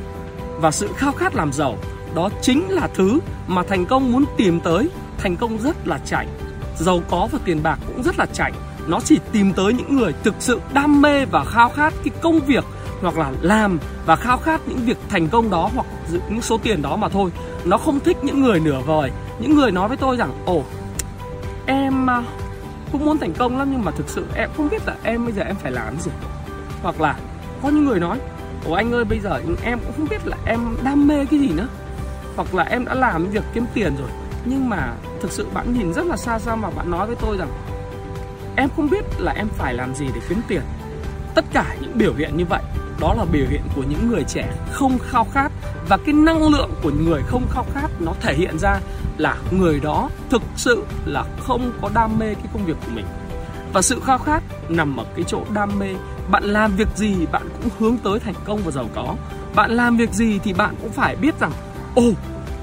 và 0.58 0.72
sự 0.72 0.90
khao 0.96 1.12
khát 1.12 1.36
làm 1.36 1.54
giàu, 1.54 1.78
đó 2.16 2.30
chính 2.42 2.70
là 2.70 2.90
thứ 2.96 3.20
mà 3.48 3.64
thành 3.64 3.86
công 3.86 4.12
muốn 4.12 4.26
tìm 4.38 4.60
tới 4.60 4.90
thành 5.22 5.36
công 5.36 5.58
rất 5.58 5.88
là 5.88 5.98
chảnh 6.06 6.28
giàu 6.78 7.02
có 7.10 7.28
và 7.32 7.40
tiền 7.46 7.64
bạc 7.64 7.80
cũng 7.88 8.04
rất 8.04 8.20
là 8.20 8.26
chảnh 8.26 8.54
nó 8.88 9.00
chỉ 9.00 9.20
tìm 9.32 9.54
tới 9.54 9.74
những 9.74 9.98
người 9.98 10.14
thực 10.24 10.36
sự 10.40 10.62
đam 10.74 11.02
mê 11.02 11.26
và 11.26 11.44
khao 11.46 11.70
khát 11.70 11.94
cái 12.04 12.14
công 12.22 12.40
việc 12.40 12.64
hoặc 13.02 13.18
là 13.18 13.32
làm 13.42 13.80
và 14.06 14.16
khao 14.16 14.38
khát 14.38 14.62
những 14.68 14.78
việc 14.78 14.98
thành 15.10 15.28
công 15.28 15.50
đó 15.50 15.70
hoặc 15.76 15.88
những 16.30 16.42
số 16.42 16.58
tiền 16.58 16.82
đó 16.82 16.96
mà 16.96 17.10
thôi. 17.10 17.32
Nó 17.66 17.78
không 17.78 18.00
thích 18.00 18.18
những 18.24 18.42
người 18.42 18.60
nửa 18.60 18.82
vời. 18.86 19.12
Những 19.40 19.56
người 19.56 19.72
nói 19.72 19.88
với 19.88 19.98
tôi 19.98 20.18
rằng, 20.18 20.32
ồ, 20.46 20.64
em 21.66 22.10
à, 22.10 22.24
cũng 22.92 23.06
muốn 23.06 23.18
thành 23.18 23.34
công 23.34 23.58
lắm 23.58 23.72
nhưng 23.72 23.86
mà 23.86 23.92
thực 23.92 24.10
sự 24.10 24.26
em 24.36 24.50
không 24.58 24.70
biết 24.70 24.88
là 24.88 24.96
em 25.04 25.26
bây 25.26 25.34
giờ 25.34 25.44
em 25.44 25.56
phải 25.56 25.72
làm 25.72 26.00
gì. 26.00 26.12
Hoặc 26.82 27.02
là 27.02 27.16
có 27.64 27.70
những 27.70 27.86
người 27.86 28.00
nói, 28.00 28.20
ồ, 28.66 28.74
anh 28.74 28.92
ơi, 28.92 29.06
bây 29.06 29.20
giờ 29.20 29.42
em 29.64 29.80
cũng 29.80 29.94
không 29.98 30.08
biết 30.10 30.28
là 30.28 30.38
em 30.46 30.78
đam 30.84 31.08
mê 31.08 31.26
cái 31.26 31.40
gì 31.40 31.50
nữa. 31.50 31.68
Hoặc 32.36 32.56
là, 32.56 32.64
em 32.64 32.86
đã 32.86 32.94
làm 32.94 33.28
việc 33.28 33.44
kiếm 33.54 33.66
tiền 33.74 33.96
rồi 34.00 34.10
nhưng 34.46 34.70
mà 34.70 34.94
thực 35.22 35.32
sự 35.32 35.48
bạn 35.54 35.74
nhìn 35.74 35.94
rất 35.94 36.06
là 36.06 36.18
xa 36.18 36.40
xăm 36.40 36.62
và 36.62 36.70
bạn 36.70 36.92
nói 36.92 37.08
với 37.08 37.16
tôi 37.16 37.38
rằng 37.38 37.50
em 38.56 38.70
không 38.76 38.90
biết 38.90 39.06
là 39.18 39.32
em 39.32 39.48
phải 39.50 39.74
làm 39.74 39.96
gì 39.96 40.06
để 40.16 40.22
kiếm 40.30 40.42
tiền. 40.48 40.62
Tất 41.36 41.46
cả 41.54 41.76
những 41.82 41.98
biểu 41.98 42.14
hiện 42.14 42.38
như 42.38 42.46
vậy, 42.46 42.62
đó 43.00 43.14
là 43.18 43.26
biểu 43.26 43.46
hiện 43.50 43.62
của 43.76 43.84
những 43.90 44.10
người 44.10 44.24
trẻ 44.24 44.54
không 44.72 44.98
khao 45.00 45.28
khát 45.34 45.52
và 45.88 45.98
cái 45.98 46.14
năng 46.14 46.48
lượng 46.48 46.72
của 46.84 46.92
người 46.92 47.22
không 47.28 47.48
khao 47.50 47.66
khát 47.74 47.88
nó 48.00 48.14
thể 48.22 48.34
hiện 48.34 48.60
ra 48.60 48.80
là 49.18 49.38
người 49.52 49.80
đó 49.80 50.10
thực 50.30 50.42
sự 50.56 50.84
là 51.06 51.24
không 51.40 51.72
có 51.82 51.90
đam 51.94 52.20
mê 52.20 52.34
cái 52.34 52.46
công 52.54 52.66
việc 52.66 52.78
của 52.86 52.92
mình. 52.96 53.06
Và 53.74 53.82
sự 53.82 54.02
khao 54.06 54.18
khát 54.18 54.44
nằm 54.70 54.98
ở 54.98 55.06
cái 55.16 55.26
chỗ 55.28 55.44
đam 55.54 55.80
mê, 55.80 55.96
bạn 56.32 56.44
làm 56.44 56.76
việc 56.76 56.88
gì 56.96 57.26
bạn 57.32 57.50
cũng 57.62 57.72
hướng 57.80 57.98
tới 57.98 58.20
thành 58.20 58.36
công 58.46 58.62
và 58.66 58.72
giàu 58.72 58.86
có. 58.96 59.16
Bạn 59.56 59.72
làm 59.72 59.98
việc 59.98 60.14
gì 60.14 60.40
thì 60.44 60.54
bạn 60.54 60.76
cũng 60.82 60.92
phải 60.92 61.16
biết 61.16 61.40
rằng, 61.40 61.52
ồ 61.96 62.12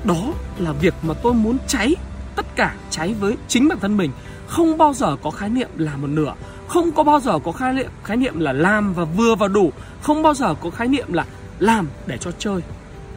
đó 0.05 0.33
là 0.59 0.73
việc 0.73 0.95
mà 1.03 1.15
tôi 1.15 1.35
muốn 1.35 1.59
cháy 1.67 1.95
tất 2.37 2.47
cả 2.57 2.75
cháy 2.91 3.15
với 3.21 3.37
chính 3.49 3.69
bản 3.69 3.79
thân 3.81 3.97
mình. 3.97 4.11
Không 4.47 4.79
bao 4.79 4.95
giờ 4.95 5.17
có 5.23 5.31
khái 5.31 5.49
niệm 5.49 5.69
là 5.77 5.97
một 5.97 6.07
nửa. 6.07 6.35
Không 6.69 6.93
có 6.93 7.05
bao 7.05 7.21
giờ 7.21 7.39
có 7.45 7.53
khái 7.53 7.73
niệm 7.73 7.91
khái 8.05 8.17
niệm 8.17 8.41
là 8.41 8.53
làm 8.53 8.95
và 8.95 9.05
vừa 9.05 9.35
và 9.35 9.49
đủ. 9.49 9.73
Không 10.03 10.23
bao 10.23 10.35
giờ 10.35 10.55
có 10.61 10.71
khái 10.71 10.89
niệm 10.89 11.13
là 11.13 11.25
làm 11.59 11.89
để 12.07 12.17
cho 12.19 12.31
chơi. 12.39 12.61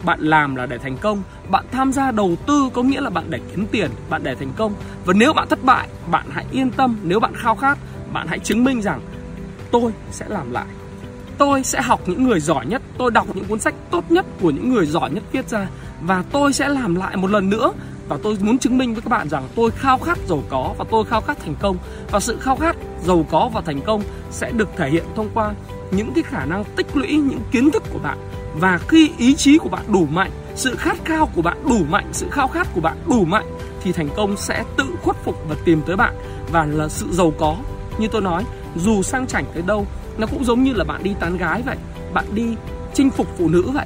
Bạn 0.03 0.19
làm 0.19 0.55
là 0.55 0.65
để 0.65 0.77
thành 0.77 0.97
công. 0.97 1.23
Bạn 1.50 1.65
tham 1.71 1.93
gia 1.93 2.11
đầu 2.11 2.35
tư 2.47 2.69
có 2.73 2.83
nghĩa 2.83 3.01
là 3.01 3.09
bạn 3.09 3.25
để 3.29 3.39
kiếm 3.51 3.67
tiền, 3.71 3.91
bạn 4.09 4.23
để 4.23 4.35
thành 4.35 4.53
công. 4.57 4.73
Và 5.05 5.13
nếu 5.13 5.33
bạn 5.33 5.47
thất 5.50 5.63
bại, 5.63 5.88
bạn 6.11 6.25
hãy 6.31 6.45
yên 6.51 6.71
tâm. 6.71 6.97
Nếu 7.03 7.19
bạn 7.19 7.33
khao 7.35 7.55
khát, 7.55 7.77
bạn 8.13 8.27
hãy 8.27 8.39
chứng 8.39 8.63
minh 8.63 8.81
rằng 8.81 9.01
tôi 9.71 9.91
sẽ 10.11 10.25
làm 10.29 10.51
lại 10.51 10.65
tôi 11.41 11.63
sẽ 11.63 11.81
học 11.81 12.01
những 12.05 12.24
người 12.24 12.39
giỏi 12.39 12.65
nhất, 12.65 12.81
tôi 12.98 13.12
đọc 13.12 13.27
những 13.33 13.45
cuốn 13.45 13.60
sách 13.60 13.74
tốt 13.91 14.12
nhất 14.12 14.25
của 14.41 14.51
những 14.51 14.74
người 14.74 14.86
giỏi 14.86 15.10
nhất 15.12 15.24
viết 15.31 15.50
ra, 15.50 15.67
và 16.01 16.24
tôi 16.31 16.53
sẽ 16.53 16.69
làm 16.69 16.95
lại 16.95 17.17
một 17.17 17.31
lần 17.31 17.50
nữa. 17.50 17.71
Và 18.07 18.17
tôi 18.24 18.38
muốn 18.41 18.57
chứng 18.57 18.77
minh 18.77 18.93
với 18.93 19.01
các 19.01 19.10
bạn 19.10 19.29
rằng 19.29 19.48
tôi 19.55 19.71
khao 19.71 19.98
khát 19.98 20.17
giàu 20.27 20.43
có 20.50 20.74
và 20.77 20.86
tôi 20.91 21.05
khao 21.05 21.21
khát 21.21 21.39
thành 21.39 21.55
công. 21.60 21.77
Và 22.12 22.19
sự 22.19 22.38
khao 22.41 22.55
khát 22.55 22.75
giàu 23.05 23.25
có 23.31 23.50
và 23.53 23.62
thành 23.62 23.81
công 23.81 24.03
sẽ 24.31 24.51
được 24.51 24.69
thể 24.77 24.89
hiện 24.89 25.03
thông 25.15 25.29
qua 25.33 25.53
những 25.91 26.13
cái 26.13 26.24
khả 26.24 26.45
năng 26.45 26.63
tích 26.75 26.88
lũy, 26.98 27.15
những 27.15 27.41
kiến 27.51 27.71
thức 27.71 27.83
của 27.93 28.00
bạn. 28.00 28.17
Và 28.55 28.79
khi 28.88 29.12
ý 29.17 29.36
chí 29.36 29.57
của 29.57 29.69
bạn 29.69 29.83
đủ 29.88 30.07
mạnh, 30.12 30.31
sự 30.55 30.75
khát 30.75 31.05
khao 31.05 31.29
của 31.36 31.41
bạn 31.41 31.57
đủ 31.69 31.79
mạnh, 31.89 32.10
sự 32.12 32.27
khao 32.31 32.48
khát 32.48 32.67
của 32.75 32.81
bạn 32.81 32.98
đủ 33.07 33.25
mạnh, 33.25 33.45
thì 33.83 33.91
thành 33.91 34.10
công 34.15 34.38
sẽ 34.38 34.63
tự 34.77 34.86
khuất 35.03 35.15
phục 35.24 35.36
và 35.50 35.55
tìm 35.65 35.81
tới 35.86 35.95
bạn. 35.95 36.13
Và 36.51 36.65
là 36.65 36.88
sự 36.88 37.07
giàu 37.12 37.33
có. 37.39 37.55
Như 37.98 38.07
tôi 38.07 38.21
nói, 38.21 38.45
dù 38.75 39.01
sang 39.03 39.27
chảnh 39.27 39.45
tới 39.53 39.63
đâu 39.63 39.88
nó 40.18 40.27
cũng 40.27 40.46
giống 40.46 40.63
như 40.63 40.74
là 40.74 40.84
bạn 40.84 41.03
đi 41.03 41.15
tán 41.20 41.38
gái 41.38 41.62
vậy, 41.62 41.77
bạn 42.13 42.25
đi 42.34 42.56
chinh 42.94 43.10
phục 43.10 43.27
phụ 43.38 43.50
nữ 43.50 43.63
vậy. 43.74 43.86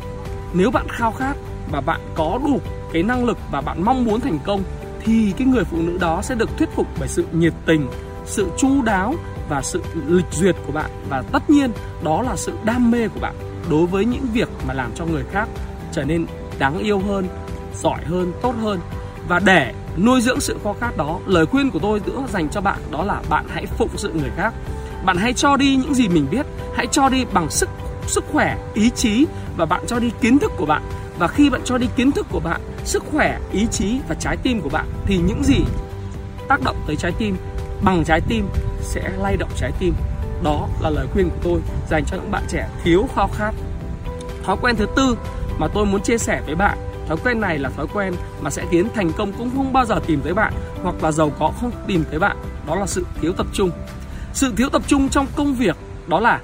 Nếu 0.54 0.72
bạn 0.72 0.88
khao 0.90 1.12
khát 1.12 1.34
và 1.72 1.82
bạn 1.82 2.02
có 2.16 2.40
đủ 2.46 2.60
cái 2.94 3.04
năng 3.04 3.26
lực 3.26 3.38
và 3.52 3.62
bạn 3.62 3.84
mong 3.84 4.06
muốn 4.06 4.20
thành 4.20 4.40
công, 4.46 4.64
thì 5.04 5.34
cái 5.38 5.48
người 5.48 5.64
phụ 5.64 5.78
nữ 5.78 5.98
đó 5.98 6.22
sẽ 6.22 6.36
được 6.36 6.50
thuyết 6.58 6.70
phục 6.76 6.88
bởi 7.00 7.08
sự 7.08 7.26
nhiệt 7.32 7.54
tình, 7.66 7.88
sự 8.26 8.48
chu 8.58 8.82
đáo 8.82 9.16
và 9.50 9.62
sự 9.62 9.82
lịch 10.08 10.32
duyệt 10.32 10.56
của 10.66 10.72
bạn. 10.72 10.92
Và 11.10 11.22
tất 11.22 11.50
nhiên, 11.50 11.72
đó 12.04 12.22
là 12.22 12.36
sự 12.36 12.54
đam 12.64 12.92
mê 12.92 13.08
của 13.08 13.20
bạn 13.20 13.36
đối 13.70 13.86
với 13.86 14.06
những 14.06 14.26
việc 14.34 14.50
mà 14.68 14.74
làm 14.74 14.92
cho 14.96 15.06
người 15.06 15.24
khác 15.32 15.50
trở 15.92 16.04
nên 16.04 16.26
đáng 16.60 16.80
yêu 16.80 17.00
hơn, 17.00 17.28
giỏi 17.82 18.00
hơn, 18.06 18.34
tốt 18.42 18.54
hơn. 18.62 18.80
Và 19.28 19.40
để 19.40 19.74
nuôi 19.98 20.22
dưỡng 20.22 20.40
sự 20.40 20.58
khao 20.64 20.76
khát 20.80 20.98
đó, 20.98 21.20
lời 21.26 21.46
khuyên 21.46 21.72
của 21.72 21.80
tôi 21.80 22.02
nữa 22.06 22.24
dành 22.30 22.50
cho 22.50 22.62
bạn 22.62 22.80
đó 22.92 23.04
là 23.04 23.22
bạn 23.30 23.46
hãy 23.50 23.66
phụng 23.66 23.90
sự 23.96 24.14
người 24.14 24.32
khác 24.36 24.54
bạn 25.06 25.18
hãy 25.18 25.34
cho 25.34 25.58
đi 25.58 25.76
những 25.76 25.94
gì 25.94 26.08
mình 26.08 26.28
biết. 26.32 26.46
Hãy 26.76 26.88
cho 26.92 27.10
đi 27.10 27.26
bằng 27.34 27.50
sức 27.50 27.70
sức 28.08 28.24
khỏe, 28.32 28.58
ý 28.74 28.90
chí 28.90 29.26
và 29.58 29.66
bạn 29.66 29.84
cho 29.88 30.00
đi 30.00 30.12
kiến 30.22 30.40
thức 30.40 30.52
của 30.58 30.66
bạn. 30.66 30.82
Và 31.20 31.28
khi 31.28 31.50
bạn 31.50 31.62
cho 31.66 31.78
đi 31.78 31.88
kiến 31.96 32.12
thức 32.12 32.28
của 32.32 32.40
bạn, 32.40 32.62
sức 32.84 33.04
khỏe, 33.12 33.40
ý 33.52 33.68
chí 33.72 34.00
và 34.08 34.16
trái 34.20 34.38
tim 34.38 34.62
của 34.62 34.70
bạn, 34.70 34.86
thì 35.06 35.18
những 35.18 35.44
gì 35.44 35.60
tác 36.48 36.62
động 36.62 36.76
tới 36.88 36.96
trái 36.96 37.12
tim, 37.18 37.38
bằng 37.82 38.04
trái 38.04 38.22
tim 38.22 38.48
sẽ 38.82 39.12
lay 39.18 39.38
động 39.38 39.50
trái 39.56 39.72
tim. 39.80 39.94
Đó 40.44 40.68
là 40.82 40.90
lời 40.90 41.08
khuyên 41.14 41.30
của 41.30 41.40
tôi 41.44 41.62
dành 41.90 42.06
cho 42.06 42.18
những 42.18 42.32
bạn 42.32 42.44
trẻ 42.48 42.70
thiếu 42.84 43.10
khao 43.16 43.30
khát. 43.34 43.52
Thói 44.44 44.58
quen 44.62 44.76
thứ 44.76 44.86
tư 44.96 45.18
mà 45.58 45.68
tôi 45.68 45.86
muốn 45.86 46.02
chia 46.02 46.18
sẻ 46.18 46.42
với 46.46 46.56
bạn, 46.56 46.78
thói 47.08 47.18
quen 47.24 47.42
này 47.42 47.60
là 47.60 47.70
thói 47.70 47.88
quen 47.94 48.14
mà 48.42 48.50
sẽ 48.50 48.66
khiến 48.72 48.88
thành 48.96 49.12
công 49.18 49.34
cũng 49.34 49.50
không 49.56 49.74
bao 49.74 49.86
giờ 49.86 50.00
tìm 50.08 50.22
tới 50.22 50.34
bạn 50.34 50.54
hoặc 50.84 51.04
là 51.04 51.12
giàu 51.12 51.32
có 51.40 51.52
không 51.62 51.72
tìm 51.88 52.04
tới 52.10 52.20
bạn. 52.20 52.38
Đó 52.68 52.76
là 52.76 52.88
sự 52.88 53.06
thiếu 53.22 53.34
tập 53.38 53.48
trung 53.54 53.72
sự 54.36 54.54
thiếu 54.58 54.70
tập 54.70 54.82
trung 54.88 55.10
trong 55.10 55.28
công 55.36 55.56
việc 55.56 55.76
đó 56.08 56.20
là 56.20 56.42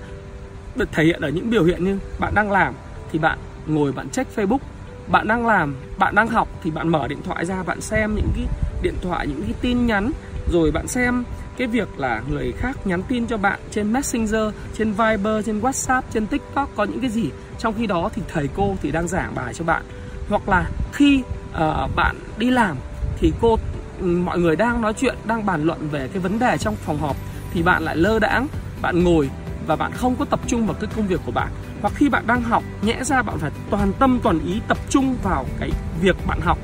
được 0.76 0.90
thể 0.92 1.04
hiện 1.04 1.22
ở 1.22 1.30
những 1.30 1.50
biểu 1.50 1.64
hiện 1.64 1.86
như 1.86 2.00
bạn 2.20 2.36
đang 2.36 2.52
làm 2.52 2.74
thì 3.12 3.20
bạn 3.20 3.38
ngồi 3.68 3.92
bạn 3.92 4.10
check 4.10 4.36
Facebook 4.36 4.60
bạn 5.08 5.28
đang 5.28 5.48
làm 5.48 5.76
bạn 5.98 6.16
đang 6.16 6.28
học 6.28 6.48
thì 6.64 6.72
bạn 6.72 6.90
mở 6.90 7.08
điện 7.08 7.22
thoại 7.24 7.46
ra 7.46 7.64
bạn 7.64 7.82
xem 7.82 8.16
những 8.16 8.32
cái 8.36 8.46
điện 8.82 8.96
thoại 9.02 9.28
những 9.28 9.42
cái 9.44 9.54
tin 9.62 9.86
nhắn 9.86 10.12
rồi 10.52 10.72
bạn 10.72 10.88
xem 10.88 11.24
cái 11.58 11.68
việc 11.68 12.00
là 12.00 12.22
người 12.30 12.52
khác 12.52 12.88
nhắn 12.88 13.02
tin 13.08 13.28
cho 13.28 13.38
bạn 13.38 13.60
trên 13.72 13.94
Messenger, 13.94 14.54
trên 14.74 14.92
Viber, 14.92 15.46
trên 15.46 15.60
WhatsApp, 15.60 16.02
trên 16.12 16.28
TikTok 16.28 16.70
có 16.76 16.84
những 16.84 17.00
cái 17.00 17.10
gì. 17.10 17.30
Trong 17.60 17.74
khi 17.78 17.88
đó 17.88 18.10
thì 18.14 18.22
thầy 18.34 18.50
cô 18.56 18.76
thì 18.82 18.92
đang 18.92 19.08
giảng 19.08 19.36
bài 19.36 19.54
cho 19.54 19.64
bạn. 19.64 19.84
Hoặc 20.30 20.50
là 20.50 20.70
khi 20.94 21.24
uh, 21.52 21.96
bạn 21.96 22.16
đi 22.38 22.52
làm 22.52 22.78
thì 23.18 23.34
cô 23.42 23.58
mọi 24.00 24.40
người 24.40 24.56
đang 24.56 24.82
nói 24.82 24.94
chuyện, 24.94 25.16
đang 25.26 25.46
bàn 25.46 25.64
luận 25.64 25.90
về 25.92 26.08
cái 26.14 26.22
vấn 26.22 26.40
đề 26.40 26.58
trong 26.58 26.76
phòng 26.76 26.98
họp 26.98 27.16
thì 27.54 27.64
bạn 27.64 27.84
lại 27.84 27.96
lơ 27.96 28.20
đãng, 28.20 28.48
bạn 28.82 29.04
ngồi 29.04 29.30
và 29.68 29.76
bạn 29.76 29.92
không 29.92 30.16
có 30.16 30.26
tập 30.26 30.40
trung 30.48 30.68
vào 30.68 30.76
cái 30.80 30.90
công 30.96 31.08
việc 31.08 31.20
của 31.26 31.32
bạn. 31.32 31.52
Hoặc 31.82 31.94
khi 31.96 32.10
bạn 32.10 32.28
đang 32.28 32.42
học 32.42 32.64
nhẽ 32.82 33.04
ra 33.04 33.22
bạn 33.22 33.38
phải 33.38 33.52
toàn 33.70 33.94
tâm 34.00 34.20
toàn 34.24 34.40
ý 34.46 34.62
tập 34.68 34.78
trung 34.90 35.16
vào 35.24 35.46
cái 35.60 35.72
việc 36.02 36.16
bạn 36.28 36.42
học. 36.42 36.58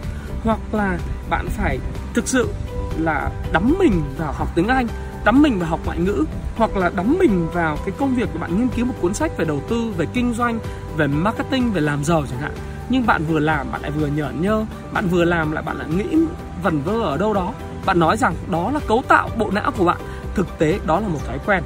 Hoặc 0.44 0.60
là 0.72 1.00
bạn 1.30 1.48
phải 1.50 1.80
thực 2.14 2.28
sự 2.28 2.50
là 2.98 3.32
đắm 3.52 3.76
mình 3.80 4.04
vào 4.18 4.34
học 4.34 4.48
tiếng 4.56 4.68
Anh 4.68 4.88
đắm 5.28 5.42
mình 5.42 5.60
vào 5.60 5.70
học 5.70 5.80
ngoại 5.86 5.98
ngữ 5.98 6.26
hoặc 6.58 6.78
là 6.78 6.92
đắm 6.96 7.16
mình 7.20 7.48
vào 7.54 7.78
cái 7.86 7.96
công 8.00 8.16
việc 8.16 8.30
của 8.34 8.40
bạn 8.40 8.58
nghiên 8.58 8.68
cứu 8.68 8.86
một 8.86 8.94
cuốn 9.02 9.14
sách 9.14 9.38
về 9.38 9.46
đầu 9.46 9.62
tư 9.70 9.94
về 9.98 10.06
kinh 10.14 10.34
doanh 10.34 10.60
về 10.98 11.08
marketing 11.08 11.72
về 11.72 11.82
làm 11.82 12.04
giàu 12.04 12.24
chẳng 12.30 12.40
hạn. 12.40 12.52
Nhưng 12.90 13.06
bạn 13.06 13.24
vừa 13.26 13.40
làm 13.40 13.72
bạn 13.72 13.82
lại 13.82 13.92
vừa 13.92 14.08
nhởn 14.08 14.42
nhơ. 14.42 14.66
Bạn 14.94 15.08
vừa 15.08 15.24
làm 15.24 15.52
lại 15.52 15.64
bạn 15.64 15.78
lại 15.78 15.88
nghĩ 15.90 16.18
vẩn 16.64 16.82
vơ 16.82 17.02
ở 17.02 17.18
đâu 17.18 17.34
đó. 17.34 17.54
Bạn 17.86 18.00
nói 18.00 18.18
rằng 18.18 18.36
đó 18.52 18.72
là 18.72 18.80
cấu 18.88 19.04
tạo 19.08 19.30
bộ 19.38 19.52
não 19.52 19.72
của 19.78 19.86
bạn 19.86 19.98
thực 20.38 20.60
tế 20.60 20.80
đó 20.86 21.00
là 21.00 21.08
một 21.08 21.20
thói 21.28 21.40
quen 21.46 21.64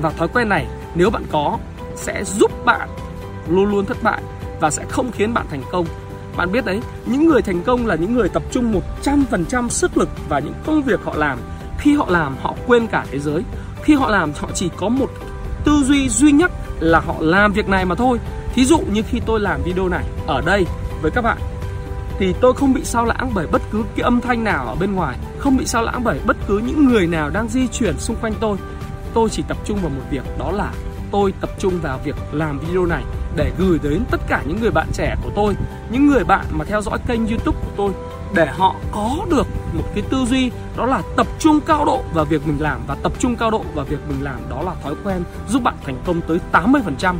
và 0.00 0.10
thói 0.10 0.28
quen 0.28 0.48
này 0.48 0.66
nếu 0.94 1.10
bạn 1.10 1.22
có 1.32 1.58
sẽ 1.96 2.24
giúp 2.24 2.50
bạn 2.64 2.88
luôn 3.48 3.70
luôn 3.70 3.86
thất 3.86 4.02
bại 4.02 4.22
và 4.60 4.70
sẽ 4.70 4.84
không 4.88 5.12
khiến 5.12 5.34
bạn 5.34 5.46
thành 5.50 5.62
công 5.72 5.86
bạn 6.36 6.52
biết 6.52 6.64
đấy, 6.64 6.80
những 7.06 7.26
người 7.26 7.42
thành 7.42 7.62
công 7.62 7.86
là 7.86 7.94
những 7.94 8.14
người 8.14 8.28
tập 8.28 8.42
trung 8.50 8.80
100% 9.02 9.68
sức 9.68 9.96
lực 9.96 10.08
vào 10.28 10.40
những 10.40 10.54
công 10.66 10.82
việc 10.82 11.00
họ 11.04 11.14
làm. 11.16 11.38
Khi 11.78 11.94
họ 11.96 12.06
làm, 12.10 12.36
họ 12.42 12.54
quên 12.66 12.86
cả 12.86 13.04
thế 13.10 13.18
giới. 13.18 13.42
Khi 13.82 13.94
họ 13.94 14.10
làm, 14.10 14.32
họ 14.36 14.48
chỉ 14.54 14.70
có 14.76 14.88
một 14.88 15.10
tư 15.64 15.82
duy 15.84 16.08
duy 16.08 16.32
nhất 16.32 16.50
là 16.80 17.00
họ 17.00 17.14
làm 17.20 17.52
việc 17.52 17.68
này 17.68 17.84
mà 17.84 17.94
thôi. 17.94 18.18
Thí 18.54 18.64
dụ 18.64 18.78
như 18.78 19.02
khi 19.02 19.20
tôi 19.26 19.40
làm 19.40 19.62
video 19.62 19.88
này 19.88 20.04
ở 20.26 20.40
đây 20.40 20.66
với 21.02 21.10
các 21.10 21.24
bạn 21.24 21.38
thì 22.20 22.34
tôi 22.40 22.54
không 22.54 22.74
bị 22.74 22.84
sao 22.84 23.04
lãng 23.04 23.30
bởi 23.34 23.46
bất 23.46 23.62
cứ 23.70 23.84
cái 23.96 24.02
âm 24.02 24.20
thanh 24.20 24.44
nào 24.44 24.66
ở 24.66 24.74
bên 24.74 24.92
ngoài, 24.92 25.18
không 25.38 25.56
bị 25.56 25.66
sao 25.66 25.82
lãng 25.82 26.04
bởi 26.04 26.20
bất 26.26 26.36
cứ 26.46 26.58
những 26.58 26.88
người 26.88 27.06
nào 27.06 27.30
đang 27.30 27.48
di 27.48 27.68
chuyển 27.68 27.98
xung 27.98 28.16
quanh 28.16 28.32
tôi. 28.40 28.56
Tôi 29.14 29.30
chỉ 29.30 29.42
tập 29.48 29.56
trung 29.64 29.78
vào 29.80 29.90
một 29.90 30.02
việc 30.10 30.38
đó 30.38 30.50
là 30.50 30.72
tôi 31.10 31.32
tập 31.40 31.50
trung 31.58 31.80
vào 31.82 32.00
việc 32.04 32.16
làm 32.32 32.58
video 32.58 32.86
này 32.86 33.04
để 33.36 33.52
gửi 33.58 33.78
đến 33.82 34.02
tất 34.10 34.20
cả 34.28 34.42
những 34.46 34.60
người 34.60 34.70
bạn 34.70 34.86
trẻ 34.92 35.16
của 35.22 35.30
tôi, 35.36 35.56
những 35.90 36.06
người 36.06 36.24
bạn 36.24 36.46
mà 36.50 36.64
theo 36.64 36.82
dõi 36.82 36.98
kênh 37.06 37.26
YouTube 37.26 37.58
của 37.60 37.72
tôi 37.76 37.92
để 38.34 38.46
họ 38.46 38.74
có 38.92 39.26
được 39.30 39.46
một 39.72 39.84
cái 39.94 40.04
tư 40.10 40.24
duy 40.24 40.50
đó 40.76 40.86
là 40.86 41.02
tập 41.16 41.26
trung 41.38 41.60
cao 41.66 41.84
độ 41.84 42.02
vào 42.14 42.24
việc 42.24 42.46
mình 42.46 42.60
làm 42.60 42.80
và 42.86 42.96
tập 43.02 43.12
trung 43.18 43.36
cao 43.36 43.50
độ 43.50 43.64
vào 43.74 43.84
việc 43.84 43.98
mình 44.08 44.24
làm 44.24 44.40
đó 44.50 44.62
là 44.62 44.74
thói 44.82 44.94
quen 45.04 45.22
giúp 45.48 45.62
bạn 45.62 45.74
thành 45.84 45.96
công 46.06 46.20
tới 46.20 46.38
80%. 46.52 47.14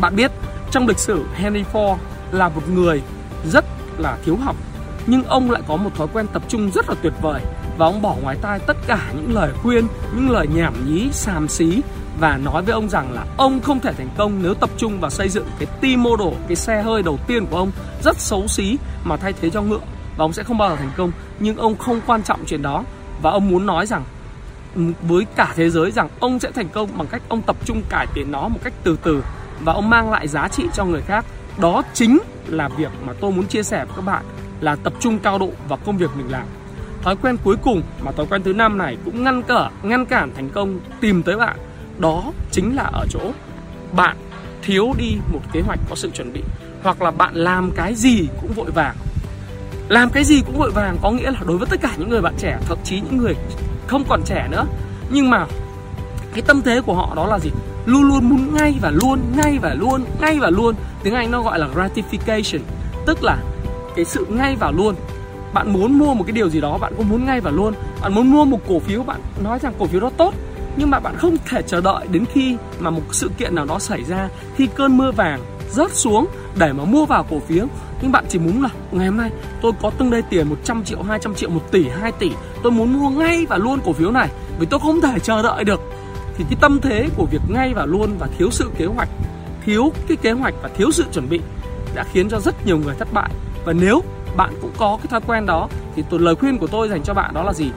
Bạn 0.00 0.16
biết 0.16 0.30
trong 0.70 0.88
lịch 0.88 0.98
sử 0.98 1.24
Henry 1.34 1.64
Ford 1.72 1.96
là 2.32 2.48
một 2.48 2.68
người 2.68 3.02
rất 3.44 3.64
là 4.00 4.18
thiếu 4.24 4.36
học 4.36 4.56
nhưng 5.10 5.24
ông 5.24 5.50
lại 5.50 5.62
có 5.68 5.76
một 5.76 5.90
thói 5.94 6.06
quen 6.12 6.26
tập 6.32 6.42
trung 6.48 6.70
rất 6.70 6.88
là 6.88 6.94
tuyệt 7.02 7.12
vời 7.22 7.42
và 7.78 7.86
ông 7.86 8.02
bỏ 8.02 8.16
ngoài 8.22 8.36
tai 8.42 8.58
tất 8.58 8.76
cả 8.86 9.12
những 9.16 9.34
lời 9.34 9.52
khuyên, 9.62 9.86
những 10.16 10.30
lời 10.30 10.46
nhảm 10.54 10.74
nhí, 10.86 11.08
xàm 11.12 11.48
xí 11.48 11.82
và 12.20 12.36
nói 12.36 12.62
với 12.62 12.72
ông 12.72 12.88
rằng 12.88 13.12
là 13.12 13.26
ông 13.36 13.60
không 13.60 13.80
thể 13.80 13.92
thành 13.92 14.08
công 14.16 14.42
nếu 14.42 14.54
tập 14.54 14.70
trung 14.76 15.00
vào 15.00 15.10
xây 15.10 15.28
dựng 15.28 15.46
cái 15.58 15.68
T-Model, 15.80 16.32
cái 16.48 16.56
xe 16.56 16.82
hơi 16.82 17.02
đầu 17.02 17.18
tiên 17.26 17.46
của 17.46 17.56
ông 17.56 17.70
rất 18.02 18.20
xấu 18.20 18.48
xí 18.48 18.78
mà 19.04 19.16
thay 19.16 19.32
thế 19.32 19.50
cho 19.50 19.62
ngựa 19.62 19.80
và 20.16 20.24
ông 20.24 20.32
sẽ 20.32 20.42
không 20.42 20.58
bao 20.58 20.70
giờ 20.70 20.76
thành 20.76 20.92
công. 20.96 21.12
Nhưng 21.40 21.56
ông 21.56 21.76
không 21.76 22.00
quan 22.06 22.22
trọng 22.22 22.44
chuyện 22.46 22.62
đó 22.62 22.84
và 23.22 23.30
ông 23.30 23.48
muốn 23.48 23.66
nói 23.66 23.86
rằng 23.86 24.04
ừ, 24.74 24.82
với 25.02 25.26
cả 25.36 25.52
thế 25.56 25.70
giới 25.70 25.90
rằng 25.90 26.08
ông 26.20 26.38
sẽ 26.38 26.50
thành 26.50 26.68
công 26.68 26.98
bằng 26.98 27.06
cách 27.06 27.22
ông 27.28 27.42
tập 27.42 27.56
trung 27.64 27.82
cải 27.88 28.06
tiến 28.14 28.32
nó 28.32 28.48
một 28.48 28.58
cách 28.64 28.72
từ 28.82 28.98
từ 29.02 29.24
và 29.60 29.72
ông 29.72 29.90
mang 29.90 30.10
lại 30.10 30.28
giá 30.28 30.48
trị 30.48 30.64
cho 30.74 30.84
người 30.84 31.02
khác. 31.02 31.24
Đó 31.60 31.82
chính 31.94 32.18
là 32.46 32.68
việc 32.68 32.90
mà 33.06 33.12
tôi 33.20 33.32
muốn 33.32 33.46
chia 33.46 33.62
sẻ 33.62 33.84
với 33.84 33.96
các 33.96 34.04
bạn, 34.04 34.24
là 34.60 34.76
tập 34.76 34.92
trung 35.00 35.18
cao 35.18 35.38
độ 35.38 35.50
vào 35.68 35.78
công 35.86 35.98
việc 35.98 36.10
mình 36.16 36.30
làm. 36.30 36.46
Thói 37.02 37.16
quen 37.16 37.36
cuối 37.44 37.56
cùng 37.62 37.82
mà 38.00 38.12
thói 38.12 38.26
quen 38.26 38.42
thứ 38.42 38.52
năm 38.52 38.78
này 38.78 38.96
cũng 39.04 39.24
ngăn 39.24 39.42
cản 39.42 39.72
ngăn 39.82 40.06
cản 40.06 40.32
thành 40.34 40.50
công 40.50 40.80
tìm 41.00 41.22
tới 41.22 41.36
bạn, 41.36 41.56
đó 41.98 42.32
chính 42.50 42.76
là 42.76 42.82
ở 42.82 43.06
chỗ 43.10 43.20
bạn 43.92 44.16
thiếu 44.62 44.92
đi 44.98 45.16
một 45.32 45.40
kế 45.52 45.60
hoạch 45.60 45.78
có 45.90 45.96
sự 45.96 46.10
chuẩn 46.10 46.32
bị, 46.32 46.42
hoặc 46.82 47.02
là 47.02 47.10
bạn 47.10 47.34
làm 47.34 47.70
cái 47.70 47.94
gì 47.94 48.28
cũng 48.40 48.52
vội 48.52 48.70
vàng. 48.70 48.96
Làm 49.88 50.10
cái 50.10 50.24
gì 50.24 50.42
cũng 50.46 50.58
vội 50.58 50.70
vàng 50.70 50.96
có 51.02 51.10
nghĩa 51.10 51.30
là 51.30 51.40
đối 51.46 51.58
với 51.58 51.66
tất 51.70 51.80
cả 51.80 51.90
những 51.98 52.08
người 52.08 52.22
bạn 52.22 52.34
trẻ, 52.38 52.58
thậm 52.66 52.78
chí 52.84 53.00
những 53.00 53.16
người 53.16 53.34
không 53.86 54.04
còn 54.08 54.22
trẻ 54.24 54.48
nữa. 54.50 54.66
Nhưng 55.10 55.30
mà 55.30 55.46
cái 56.32 56.42
tâm 56.42 56.62
thế 56.62 56.80
của 56.80 56.94
họ 56.94 57.12
đó 57.16 57.26
là 57.26 57.38
gì? 57.38 57.50
Luôn 57.88 58.02
luôn 58.02 58.28
muốn 58.28 58.54
ngay 58.54 58.74
và 58.80 58.90
luôn, 58.90 59.20
ngay 59.36 59.58
và 59.62 59.74
luôn, 59.74 60.04
ngay 60.20 60.38
và 60.40 60.50
luôn. 60.50 60.74
Tiếng 61.02 61.14
anh 61.14 61.30
nó 61.30 61.42
gọi 61.42 61.58
là 61.58 61.68
gratification, 61.74 62.60
tức 63.06 63.24
là 63.24 63.38
cái 63.96 64.04
sự 64.04 64.26
ngay 64.28 64.56
và 64.60 64.70
luôn. 64.70 64.94
Bạn 65.54 65.72
muốn 65.72 65.98
mua 65.98 66.14
một 66.14 66.24
cái 66.26 66.32
điều 66.32 66.48
gì 66.48 66.60
đó, 66.60 66.78
bạn 66.78 66.92
cũng 66.96 67.08
muốn 67.08 67.26
ngay 67.26 67.40
và 67.40 67.50
luôn. 67.50 67.74
Bạn 68.02 68.14
muốn 68.14 68.30
mua 68.30 68.44
một 68.44 68.58
cổ 68.68 68.78
phiếu, 68.78 69.02
bạn 69.02 69.20
nói 69.42 69.58
rằng 69.58 69.72
cổ 69.78 69.86
phiếu 69.86 70.00
đó 70.00 70.10
tốt, 70.16 70.34
nhưng 70.76 70.90
mà 70.90 71.00
bạn 71.00 71.16
không 71.16 71.36
thể 71.48 71.62
chờ 71.62 71.80
đợi 71.80 72.06
đến 72.10 72.24
khi 72.32 72.56
mà 72.78 72.90
một 72.90 73.02
sự 73.10 73.30
kiện 73.38 73.54
nào 73.54 73.64
đó 73.64 73.78
xảy 73.78 74.04
ra, 74.04 74.28
khi 74.56 74.68
cơn 74.74 74.98
mưa 74.98 75.10
vàng 75.10 75.40
rớt 75.70 75.94
xuống 75.94 76.26
để 76.58 76.72
mà 76.72 76.84
mua 76.84 77.06
vào 77.06 77.26
cổ 77.30 77.40
phiếu. 77.48 77.66
Nhưng 78.02 78.12
bạn 78.12 78.24
chỉ 78.28 78.38
muốn 78.38 78.62
là, 78.62 78.68
ngày 78.92 79.06
hôm 79.06 79.16
nay 79.16 79.30
tôi 79.62 79.72
có 79.82 79.90
từng 79.98 80.10
đây 80.10 80.22
tiền 80.22 80.48
100 80.48 80.84
triệu 80.84 81.02
200 81.02 81.34
triệu 81.34 81.50
1 81.50 81.60
tỷ 81.70 81.88
2 81.88 82.12
tỷ, 82.12 82.30
tôi 82.62 82.72
muốn 82.72 82.92
mua 82.92 83.10
ngay 83.10 83.46
và 83.48 83.56
luôn 83.56 83.80
cổ 83.84 83.92
phiếu 83.92 84.10
này, 84.10 84.28
vì 84.58 84.66
tôi 84.66 84.80
không 84.80 85.00
thể 85.00 85.18
chờ 85.18 85.42
đợi 85.42 85.64
được 85.64 85.80
thì 86.38 86.44
cái 86.50 86.58
tâm 86.60 86.80
thế 86.82 87.08
của 87.16 87.26
việc 87.30 87.42
ngay 87.48 87.74
và 87.74 87.86
luôn 87.86 88.18
và 88.18 88.28
thiếu 88.38 88.50
sự 88.50 88.70
kế 88.78 88.86
hoạch, 88.86 89.08
thiếu 89.64 89.92
cái 90.08 90.16
kế 90.16 90.32
hoạch 90.32 90.54
và 90.62 90.68
thiếu 90.68 90.90
sự 90.90 91.04
chuẩn 91.12 91.28
bị 91.28 91.40
đã 91.94 92.04
khiến 92.12 92.28
cho 92.28 92.40
rất 92.40 92.66
nhiều 92.66 92.78
người 92.78 92.94
thất 92.98 93.12
bại. 93.12 93.30
Và 93.64 93.72
nếu 93.72 94.02
bạn 94.36 94.54
cũng 94.60 94.70
có 94.76 94.96
cái 94.96 95.06
thói 95.10 95.20
quen 95.26 95.46
đó, 95.46 95.68
thì 95.96 96.04
tôi, 96.10 96.20
lời 96.20 96.34
khuyên 96.34 96.58
của 96.58 96.66
tôi 96.66 96.88
dành 96.88 97.02
cho 97.02 97.14
bạn 97.14 97.34
đó 97.34 97.42
là 97.42 97.52
gì? 97.52 97.70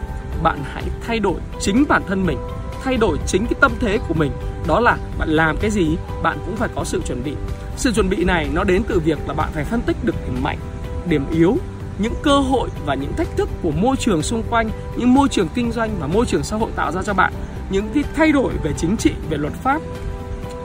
Bạn 0.43 0.59
hãy 0.73 0.83
thay 1.07 1.19
đổi 1.19 1.39
chính 1.59 1.85
bản 1.89 2.01
thân 2.07 2.25
mình, 2.25 2.37
thay 2.83 2.97
đổi 2.97 3.17
chính 3.27 3.45
cái 3.45 3.55
tâm 3.61 3.71
thế 3.79 3.97
của 4.07 4.13
mình. 4.13 4.31
Đó 4.67 4.79
là 4.79 4.97
bạn 5.17 5.29
làm 5.29 5.57
cái 5.57 5.71
gì, 5.71 5.97
bạn 6.23 6.37
cũng 6.45 6.55
phải 6.55 6.69
có 6.75 6.83
sự 6.83 7.01
chuẩn 7.05 7.23
bị. 7.23 7.33
Sự 7.77 7.91
chuẩn 7.91 8.09
bị 8.09 8.23
này 8.23 8.49
nó 8.53 8.63
đến 8.63 8.83
từ 8.87 8.99
việc 8.99 9.19
là 9.27 9.33
bạn 9.33 9.49
phải 9.53 9.63
phân 9.63 9.81
tích 9.81 9.97
được 10.03 10.15
điểm 10.25 10.43
mạnh, 10.43 10.57
điểm 11.05 11.25
yếu, 11.31 11.57
những 11.99 12.13
cơ 12.23 12.39
hội 12.39 12.69
và 12.85 12.95
những 12.95 13.13
thách 13.13 13.37
thức 13.37 13.49
của 13.61 13.71
môi 13.71 13.95
trường 13.97 14.21
xung 14.21 14.43
quanh, 14.49 14.69
những 14.97 15.13
môi 15.13 15.29
trường 15.29 15.47
kinh 15.55 15.71
doanh 15.71 15.89
và 15.99 16.07
môi 16.07 16.25
trường 16.25 16.43
xã 16.43 16.55
hội 16.55 16.71
tạo 16.75 16.91
ra 16.91 17.03
cho 17.03 17.13
bạn 17.13 17.33
những 17.71 17.89
cái 17.93 18.03
thay 18.15 18.31
đổi 18.31 18.53
về 18.63 18.73
chính 18.77 18.97
trị, 18.97 19.11
về 19.29 19.37
luật 19.37 19.53
pháp. 19.53 19.81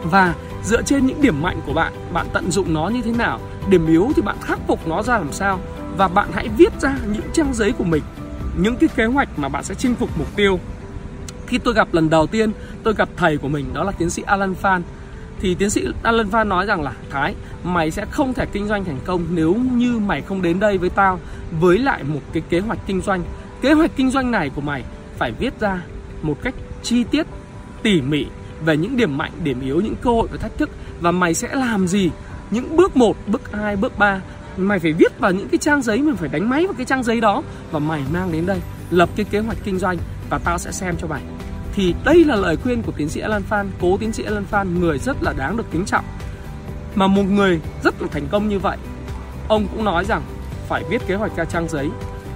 Và 0.02 0.34
dựa 0.64 0.82
trên 0.82 1.06
những 1.06 1.22
điểm 1.22 1.42
mạnh 1.42 1.60
của 1.66 1.72
bạn 1.72 1.92
bạn 2.12 2.26
tận 2.32 2.50
dụng 2.50 2.74
nó 2.74 2.88
như 2.88 3.02
thế 3.02 3.12
nào, 3.12 3.40
điểm 3.70 3.86
yếu 3.86 4.12
thì 4.16 4.22
bạn 4.22 4.36
khắc 4.42 4.58
phục 4.66 4.88
nó 4.88 5.02
ra 5.02 5.18
làm 5.18 5.32
sao. 5.32 5.60
Và 5.96 6.08
bạn 6.08 6.28
hãy 6.32 6.48
viết 6.56 6.80
ra 6.80 6.98
những 7.12 7.30
trang 7.32 7.54
giấy 7.54 7.72
của 7.72 7.84
mình, 7.84 8.02
những 8.56 8.76
cái 8.76 8.88
kế 8.96 9.04
hoạch 9.04 9.38
mà 9.38 9.48
bạn 9.48 9.64
sẽ 9.64 9.74
chinh 9.74 9.94
phục 9.94 10.18
mục 10.18 10.36
tiêu. 10.36 10.60
Khi 11.46 11.58
tôi 11.58 11.74
gặp 11.74 11.88
lần 11.92 12.10
đầu 12.10 12.26
tiên, 12.26 12.52
tôi 12.82 12.94
gặp 12.94 13.08
thầy 13.16 13.36
của 13.36 13.48
mình, 13.48 13.74
đó 13.74 13.84
là 13.84 13.92
tiến 13.92 14.10
sĩ 14.10 14.22
Alan 14.26 14.54
Phan. 14.54 14.82
Thì 15.40 15.54
tiến 15.54 15.70
sĩ 15.70 15.86
Alan 16.02 16.30
Phan 16.30 16.48
nói 16.48 16.66
rằng 16.66 16.82
là, 16.82 16.92
Thái, 17.10 17.34
mày 17.64 17.90
sẽ 17.90 18.04
không 18.10 18.34
thể 18.34 18.46
kinh 18.46 18.66
doanh 18.66 18.84
thành 18.84 18.98
công 19.04 19.26
nếu 19.30 19.54
như 19.54 19.98
mày 19.98 20.22
không 20.22 20.42
đến 20.42 20.60
đây 20.60 20.78
với 20.78 20.90
tao 20.90 21.20
với 21.60 21.78
lại 21.78 22.04
một 22.04 22.20
cái 22.32 22.42
kế 22.48 22.60
hoạch 22.60 22.78
kinh 22.86 23.00
doanh. 23.00 23.22
Kế 23.60 23.72
hoạch 23.72 23.90
kinh 23.96 24.10
doanh 24.10 24.30
này 24.30 24.50
của 24.54 24.60
mày 24.60 24.84
phải 25.18 25.32
viết 25.32 25.60
ra 25.60 25.82
một 26.22 26.42
cách 26.42 26.54
chi 26.86 27.04
tiết 27.04 27.26
tỉ 27.82 28.00
mỉ 28.00 28.26
về 28.64 28.76
những 28.76 28.96
điểm 28.96 29.18
mạnh 29.18 29.32
điểm 29.44 29.60
yếu 29.60 29.80
những 29.80 29.94
cơ 30.02 30.10
hội 30.10 30.28
và 30.32 30.36
thách 30.36 30.58
thức. 30.58 30.70
Và 31.00 31.10
mày 31.10 31.34
sẽ 31.34 31.54
làm 31.54 31.86
gì? 31.88 32.10
Những 32.50 32.76
bước 32.76 32.96
1, 32.96 33.16
bước 33.26 33.52
2, 33.52 33.76
bước 33.76 33.98
3 33.98 34.20
mày 34.56 34.78
phải 34.78 34.92
viết 34.92 35.18
vào 35.18 35.32
những 35.32 35.48
cái 35.48 35.58
trang 35.58 35.82
giấy 35.82 35.98
mình 35.98 36.16
phải 36.16 36.28
đánh 36.28 36.48
máy 36.50 36.66
vào 36.66 36.74
cái 36.76 36.86
trang 36.86 37.02
giấy 37.02 37.20
đó. 37.20 37.42
Và 37.70 37.78
mày 37.78 38.02
mang 38.12 38.32
đến 38.32 38.46
đây 38.46 38.60
lập 38.90 39.08
cái 39.16 39.26
kế 39.30 39.38
hoạch 39.38 39.58
kinh 39.64 39.78
doanh 39.78 39.98
và 40.30 40.38
tao 40.38 40.58
sẽ 40.58 40.72
xem 40.72 40.94
cho 41.00 41.06
mày. 41.06 41.22
Thì 41.74 41.94
đây 42.04 42.24
là 42.24 42.36
lời 42.36 42.56
khuyên 42.56 42.82
của 42.82 42.92
tiến 42.96 43.08
sĩ 43.08 43.20
Alan 43.20 43.42
Phan 43.42 43.70
cố 43.80 43.96
tiến 43.96 44.12
sĩ 44.12 44.22
Alan 44.22 44.44
Phan 44.44 44.80
người 44.80 44.98
rất 44.98 45.22
là 45.22 45.32
đáng 45.32 45.56
được 45.56 45.66
kính 45.72 45.84
trọng. 45.84 46.04
Mà 46.94 47.06
một 47.06 47.22
người 47.22 47.60
rất 47.84 48.02
là 48.02 48.08
thành 48.12 48.26
công 48.30 48.48
như 48.48 48.58
vậy 48.58 48.78
ông 49.48 49.66
cũng 49.68 49.84
nói 49.84 50.04
rằng 50.04 50.22
phải 50.68 50.84
viết 50.90 51.06
kế 51.06 51.14
hoạch 51.14 51.36
ra 51.36 51.44
trang 51.44 51.68
giấy 51.68 51.90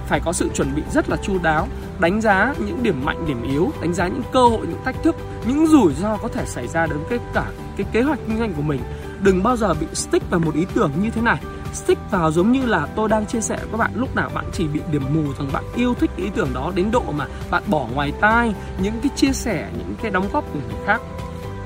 phải 0.07 0.19
có 0.19 0.33
sự 0.33 0.49
chuẩn 0.53 0.75
bị 0.75 0.81
rất 0.93 1.09
là 1.09 1.17
chu 1.17 1.39
đáo 1.43 1.67
đánh 2.01 2.21
giá 2.21 2.53
những 2.65 2.83
điểm 2.83 3.05
mạnh, 3.05 3.25
điểm 3.27 3.43
yếu, 3.43 3.71
đánh 3.81 3.93
giá 3.93 4.07
những 4.07 4.23
cơ 4.31 4.47
hội, 4.47 4.67
những 4.67 4.83
thách 4.85 5.03
thức, 5.03 5.15
những 5.47 5.67
rủi 5.67 5.93
ro 5.93 6.17
có 6.17 6.27
thể 6.27 6.45
xảy 6.45 6.67
ra 6.67 6.85
đến 6.85 6.97
cái 7.09 7.19
cả 7.33 7.45
cái 7.77 7.87
kế 7.91 8.01
hoạch 8.01 8.19
kinh 8.27 8.39
doanh 8.39 8.53
của 8.53 8.61
mình. 8.61 8.81
Đừng 9.21 9.43
bao 9.43 9.57
giờ 9.57 9.73
bị 9.73 9.87
stick 9.93 10.29
vào 10.29 10.39
một 10.39 10.55
ý 10.55 10.65
tưởng 10.73 10.91
như 11.01 11.09
thế 11.09 11.21
này. 11.21 11.37
Stick 11.73 12.11
vào 12.11 12.31
giống 12.31 12.51
như 12.51 12.65
là 12.65 12.87
tôi 12.95 13.09
đang 13.09 13.25
chia 13.25 13.41
sẻ 13.41 13.55
với 13.57 13.67
các 13.71 13.77
bạn, 13.77 13.91
lúc 13.95 14.15
nào 14.15 14.29
bạn 14.33 14.45
chỉ 14.53 14.67
bị 14.67 14.79
điểm 14.91 15.03
mù 15.13 15.33
rằng 15.39 15.49
bạn 15.53 15.63
yêu 15.75 15.93
thích 15.93 16.11
ý 16.17 16.29
tưởng 16.35 16.49
đó 16.53 16.71
đến 16.75 16.91
độ 16.91 17.03
mà 17.17 17.27
bạn 17.51 17.63
bỏ 17.67 17.87
ngoài 17.93 18.13
tai 18.21 18.53
những 18.81 18.93
cái 19.03 19.11
chia 19.15 19.31
sẻ, 19.33 19.69
những 19.77 19.95
cái 20.01 20.11
đóng 20.11 20.29
góp 20.33 20.45
của 20.53 20.59
người 20.67 20.85
khác. 20.85 21.01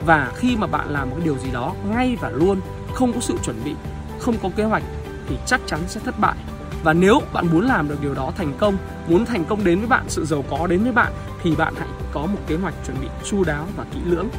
Và 0.06 0.32
khi 0.36 0.58
mà 0.58 0.68
bạn 0.68 0.89
làm 0.89 1.10
một 1.10 1.15
cái 1.15 1.25
điều 1.25 1.38
gì 1.38 1.51
đó 1.51 1.74
ngay 1.89 2.18
và 2.22 2.30
luôn, 2.30 2.62
không 2.94 3.13
có 3.13 3.20
sự 3.20 3.38
chuẩn 3.44 3.56
bị, 3.65 3.74
không 4.20 4.36
có 4.44 4.50
kế 4.56 4.63
hoạch 4.63 4.84
thì 5.30 5.38
chắc 5.46 5.62
chắn 5.65 5.80
sẽ 5.88 6.00
thất 6.06 6.20
bại 6.20 6.36
và 6.86 6.94
nếu 6.94 7.22
bạn 7.34 7.48
muốn 7.48 7.65
làm 7.65 7.89
được 7.89 8.01
điều 8.01 8.13
đó 8.13 8.32
thành 8.38 8.54
công, 8.58 8.77
muốn 9.08 9.25
thành 9.25 9.46
công 9.46 9.63
đến 9.63 9.80
với 9.80 9.88
bạn, 9.88 10.04
sự 10.08 10.25
giàu 10.25 10.44
có 10.50 10.68
đến 10.68 10.84
với 10.84 10.92
bạn, 10.92 11.13
thì 11.44 11.56
bạn 11.56 11.74
hãy 11.77 11.88
có 12.13 12.22
một 12.22 12.38
kế 12.48 12.56
hoạch 12.56 12.74
chuẩn 12.86 12.98
bị 13.01 13.08
chu 13.24 13.44
đáo 13.44 13.68
và 13.77 13.86
kỹ 13.94 14.00
lưỡng. 14.06 14.30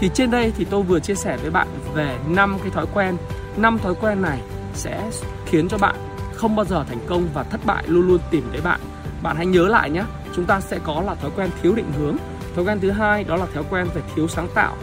Thì 0.00 0.10
trên 0.14 0.30
đây 0.30 0.52
thì 0.56 0.64
tôi 0.64 0.82
vừa 0.82 1.00
chia 1.00 1.14
sẻ 1.14 1.36
với 1.36 1.50
bạn 1.50 1.68
về 1.94 2.18
năm 2.28 2.58
cái 2.62 2.70
thói 2.70 2.86
quen. 2.94 3.16
Năm 3.56 3.78
thói 3.78 3.94
quen 4.00 4.22
này 4.22 4.40
sẽ 4.74 5.10
khiến 5.46 5.68
cho 5.68 5.78
bạn 5.78 5.96
không 6.34 6.56
bao 6.56 6.64
giờ 6.64 6.84
thành 6.88 7.00
công 7.08 7.28
và 7.34 7.42
thất 7.42 7.60
bại, 7.66 7.84
luôn 7.86 8.08
luôn 8.08 8.18
tìm 8.30 8.48
đến 8.52 8.62
bạn. 8.64 8.80
Bạn 9.22 9.36
hãy 9.36 9.46
nhớ 9.46 9.68
lại 9.68 9.90
nhé, 9.90 10.04
chúng 10.36 10.44
ta 10.44 10.60
sẽ 10.60 10.78
có 10.84 11.02
là 11.06 11.14
thói 11.14 11.30
quen 11.36 11.50
thiếu 11.62 11.74
định 11.74 11.92
hướng. 11.98 12.16
Thói 12.54 12.64
quen 12.64 12.80
thứ 12.80 12.90
hai 12.90 13.24
đó 13.24 13.36
là 13.36 13.46
thói 13.54 13.64
quen 13.70 13.86
về 13.94 14.02
thiếu 14.14 14.28
sáng 14.28 14.48
tạo 14.54 14.76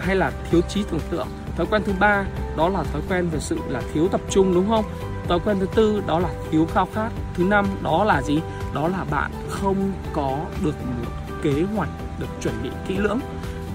hay 0.00 0.16
là 0.16 0.32
thiếu 0.50 0.60
trí 0.60 0.84
tưởng 0.90 1.00
tượng 1.10 1.28
thói 1.56 1.66
quen 1.70 1.82
thứ 1.86 1.92
ba 1.98 2.24
đó 2.56 2.68
là 2.68 2.82
thói 2.82 3.02
quen 3.08 3.28
về 3.28 3.40
sự 3.40 3.58
là 3.68 3.82
thiếu 3.94 4.08
tập 4.08 4.20
trung, 4.30 4.54
đúng 4.54 4.68
không? 4.68 4.84
Thói 5.28 5.38
quen 5.44 5.56
thứ 5.60 5.66
tư 5.74 6.02
đó 6.06 6.18
là 6.18 6.28
thiếu 6.50 6.66
khao 6.74 6.88
khát. 6.94 7.08
Thứ 7.34 7.44
năm 7.44 7.66
đó 7.82 8.04
là 8.04 8.22
gì? 8.22 8.40
Đó 8.74 8.88
là 8.88 9.04
bạn 9.10 9.30
không 9.48 9.92
có 10.12 10.38
được 10.64 10.74
một 10.86 11.12
kế 11.42 11.64
hoạch, 11.76 11.88
được 12.18 12.26
chuẩn 12.42 12.54
bị 12.62 12.70
kỹ 12.88 12.96
lưỡng. 12.96 13.20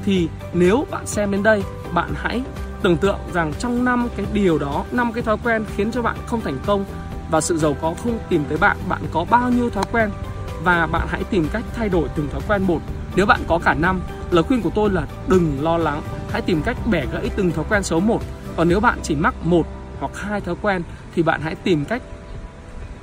Thì 0.06 0.30
nếu 0.54 0.86
bạn 0.92 1.08
xem 1.08 1.32
đến 1.32 1.44
đây, 1.44 1.64
bạn 1.94 2.10
hãy 2.16 2.42
tưởng 2.82 2.98
tượng 2.98 3.20
rằng 3.34 3.54
trong 3.60 3.86
năm 3.86 4.08
cái 4.18 4.26
điều 4.34 4.58
đó, 4.58 4.84
năm 4.92 5.14
cái 5.14 5.24
thói 5.24 5.38
quen 5.44 5.66
khiến 5.76 5.92
cho 5.92 6.02
bạn 6.02 6.16
không 6.26 6.42
thành 6.42 6.58
công 6.66 6.86
và 7.32 7.42
sự 7.42 7.58
giàu 7.58 7.76
có 7.82 7.94
không 8.04 8.20
tìm 8.30 8.44
tới 8.50 8.58
bạn 8.58 8.78
bạn 8.90 9.02
có 9.12 9.26
bao 9.30 9.50
nhiêu 9.50 9.70
thói 9.70 9.84
quen? 9.92 10.10
Và 10.64 10.88
bạn 10.88 11.08
hãy 11.10 11.24
tìm 11.24 11.48
cách 11.54 11.64
thay 11.74 11.90
đổi 11.90 12.10
từng 12.16 12.30
thói 12.30 12.42
quen 12.48 12.64
một. 12.64 12.80
Nếu 13.16 13.26
bạn 13.26 13.40
có 13.48 13.60
cả 13.64 13.74
năm, 13.74 14.02
lời 14.32 14.44
khuyên 14.44 14.62
của 14.62 14.72
tôi 14.76 14.90
là 14.90 15.08
đừng 15.28 15.58
lo 15.62 15.78
lắng 15.78 16.02
hãy 16.32 16.42
tìm 16.42 16.62
cách 16.66 16.78
bẻ 16.86 17.06
gãy 17.14 17.30
từng 17.36 17.52
thói 17.52 17.66
quen 17.70 17.84
số 17.84 18.00
1 18.00 18.20
còn 18.58 18.70
nếu 18.70 18.80
bạn 18.80 19.00
chỉ 19.04 19.16
mắc 19.16 19.34
một 19.44 19.68
hoặc 20.00 20.12
hai 20.16 20.42
thói 20.42 20.56
quen, 20.62 20.84
thì 21.16 21.24
bạn 21.24 21.42
hãy 21.42 21.56
tìm 21.56 21.86
cách 21.86 22.02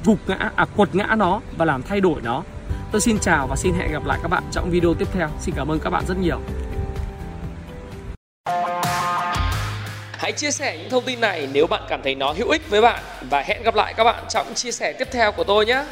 gục 0.04 0.18
ngã 0.26 0.50
à 0.56 0.66
quật 0.76 0.94
ngã 0.94 1.06
nó 1.16 1.40
và 1.56 1.64
làm 1.64 1.82
thay 1.82 2.00
đổi 2.00 2.20
nó. 2.22 2.42
Tôi 2.92 3.00
xin 3.00 3.18
chào 3.18 3.46
và 3.46 3.56
xin 3.56 3.74
hẹn 3.74 3.92
gặp 3.92 4.06
lại 4.06 4.18
các 4.22 4.28
bạn 4.28 4.42
trong 4.52 4.70
video 4.70 4.94
tiếp 4.94 5.08
theo. 5.12 5.28
Xin 5.40 5.54
cảm 5.54 5.70
ơn 5.70 5.78
các 5.80 5.90
bạn 5.90 6.04
rất 6.08 6.18
nhiều. 6.18 6.40
Hãy 10.12 10.32
chia 10.32 10.50
sẻ 10.50 10.78
những 10.78 10.90
thông 10.90 11.04
tin 11.04 11.20
này 11.20 11.48
nếu 11.52 11.66
bạn 11.66 11.82
cảm 11.88 12.00
thấy 12.02 12.14
nó 12.14 12.32
hữu 12.32 12.50
ích 12.50 12.70
với 12.70 12.80
bạn. 12.80 13.02
Và 13.30 13.42
hẹn 13.42 13.62
gặp 13.62 13.74
lại 13.74 13.94
các 13.96 14.04
bạn 14.04 14.24
trong 14.28 14.54
chia 14.54 14.72
sẻ 14.72 14.92
tiếp 14.98 15.08
theo 15.12 15.32
của 15.32 15.44
tôi 15.44 15.66
nhé. 15.66 15.84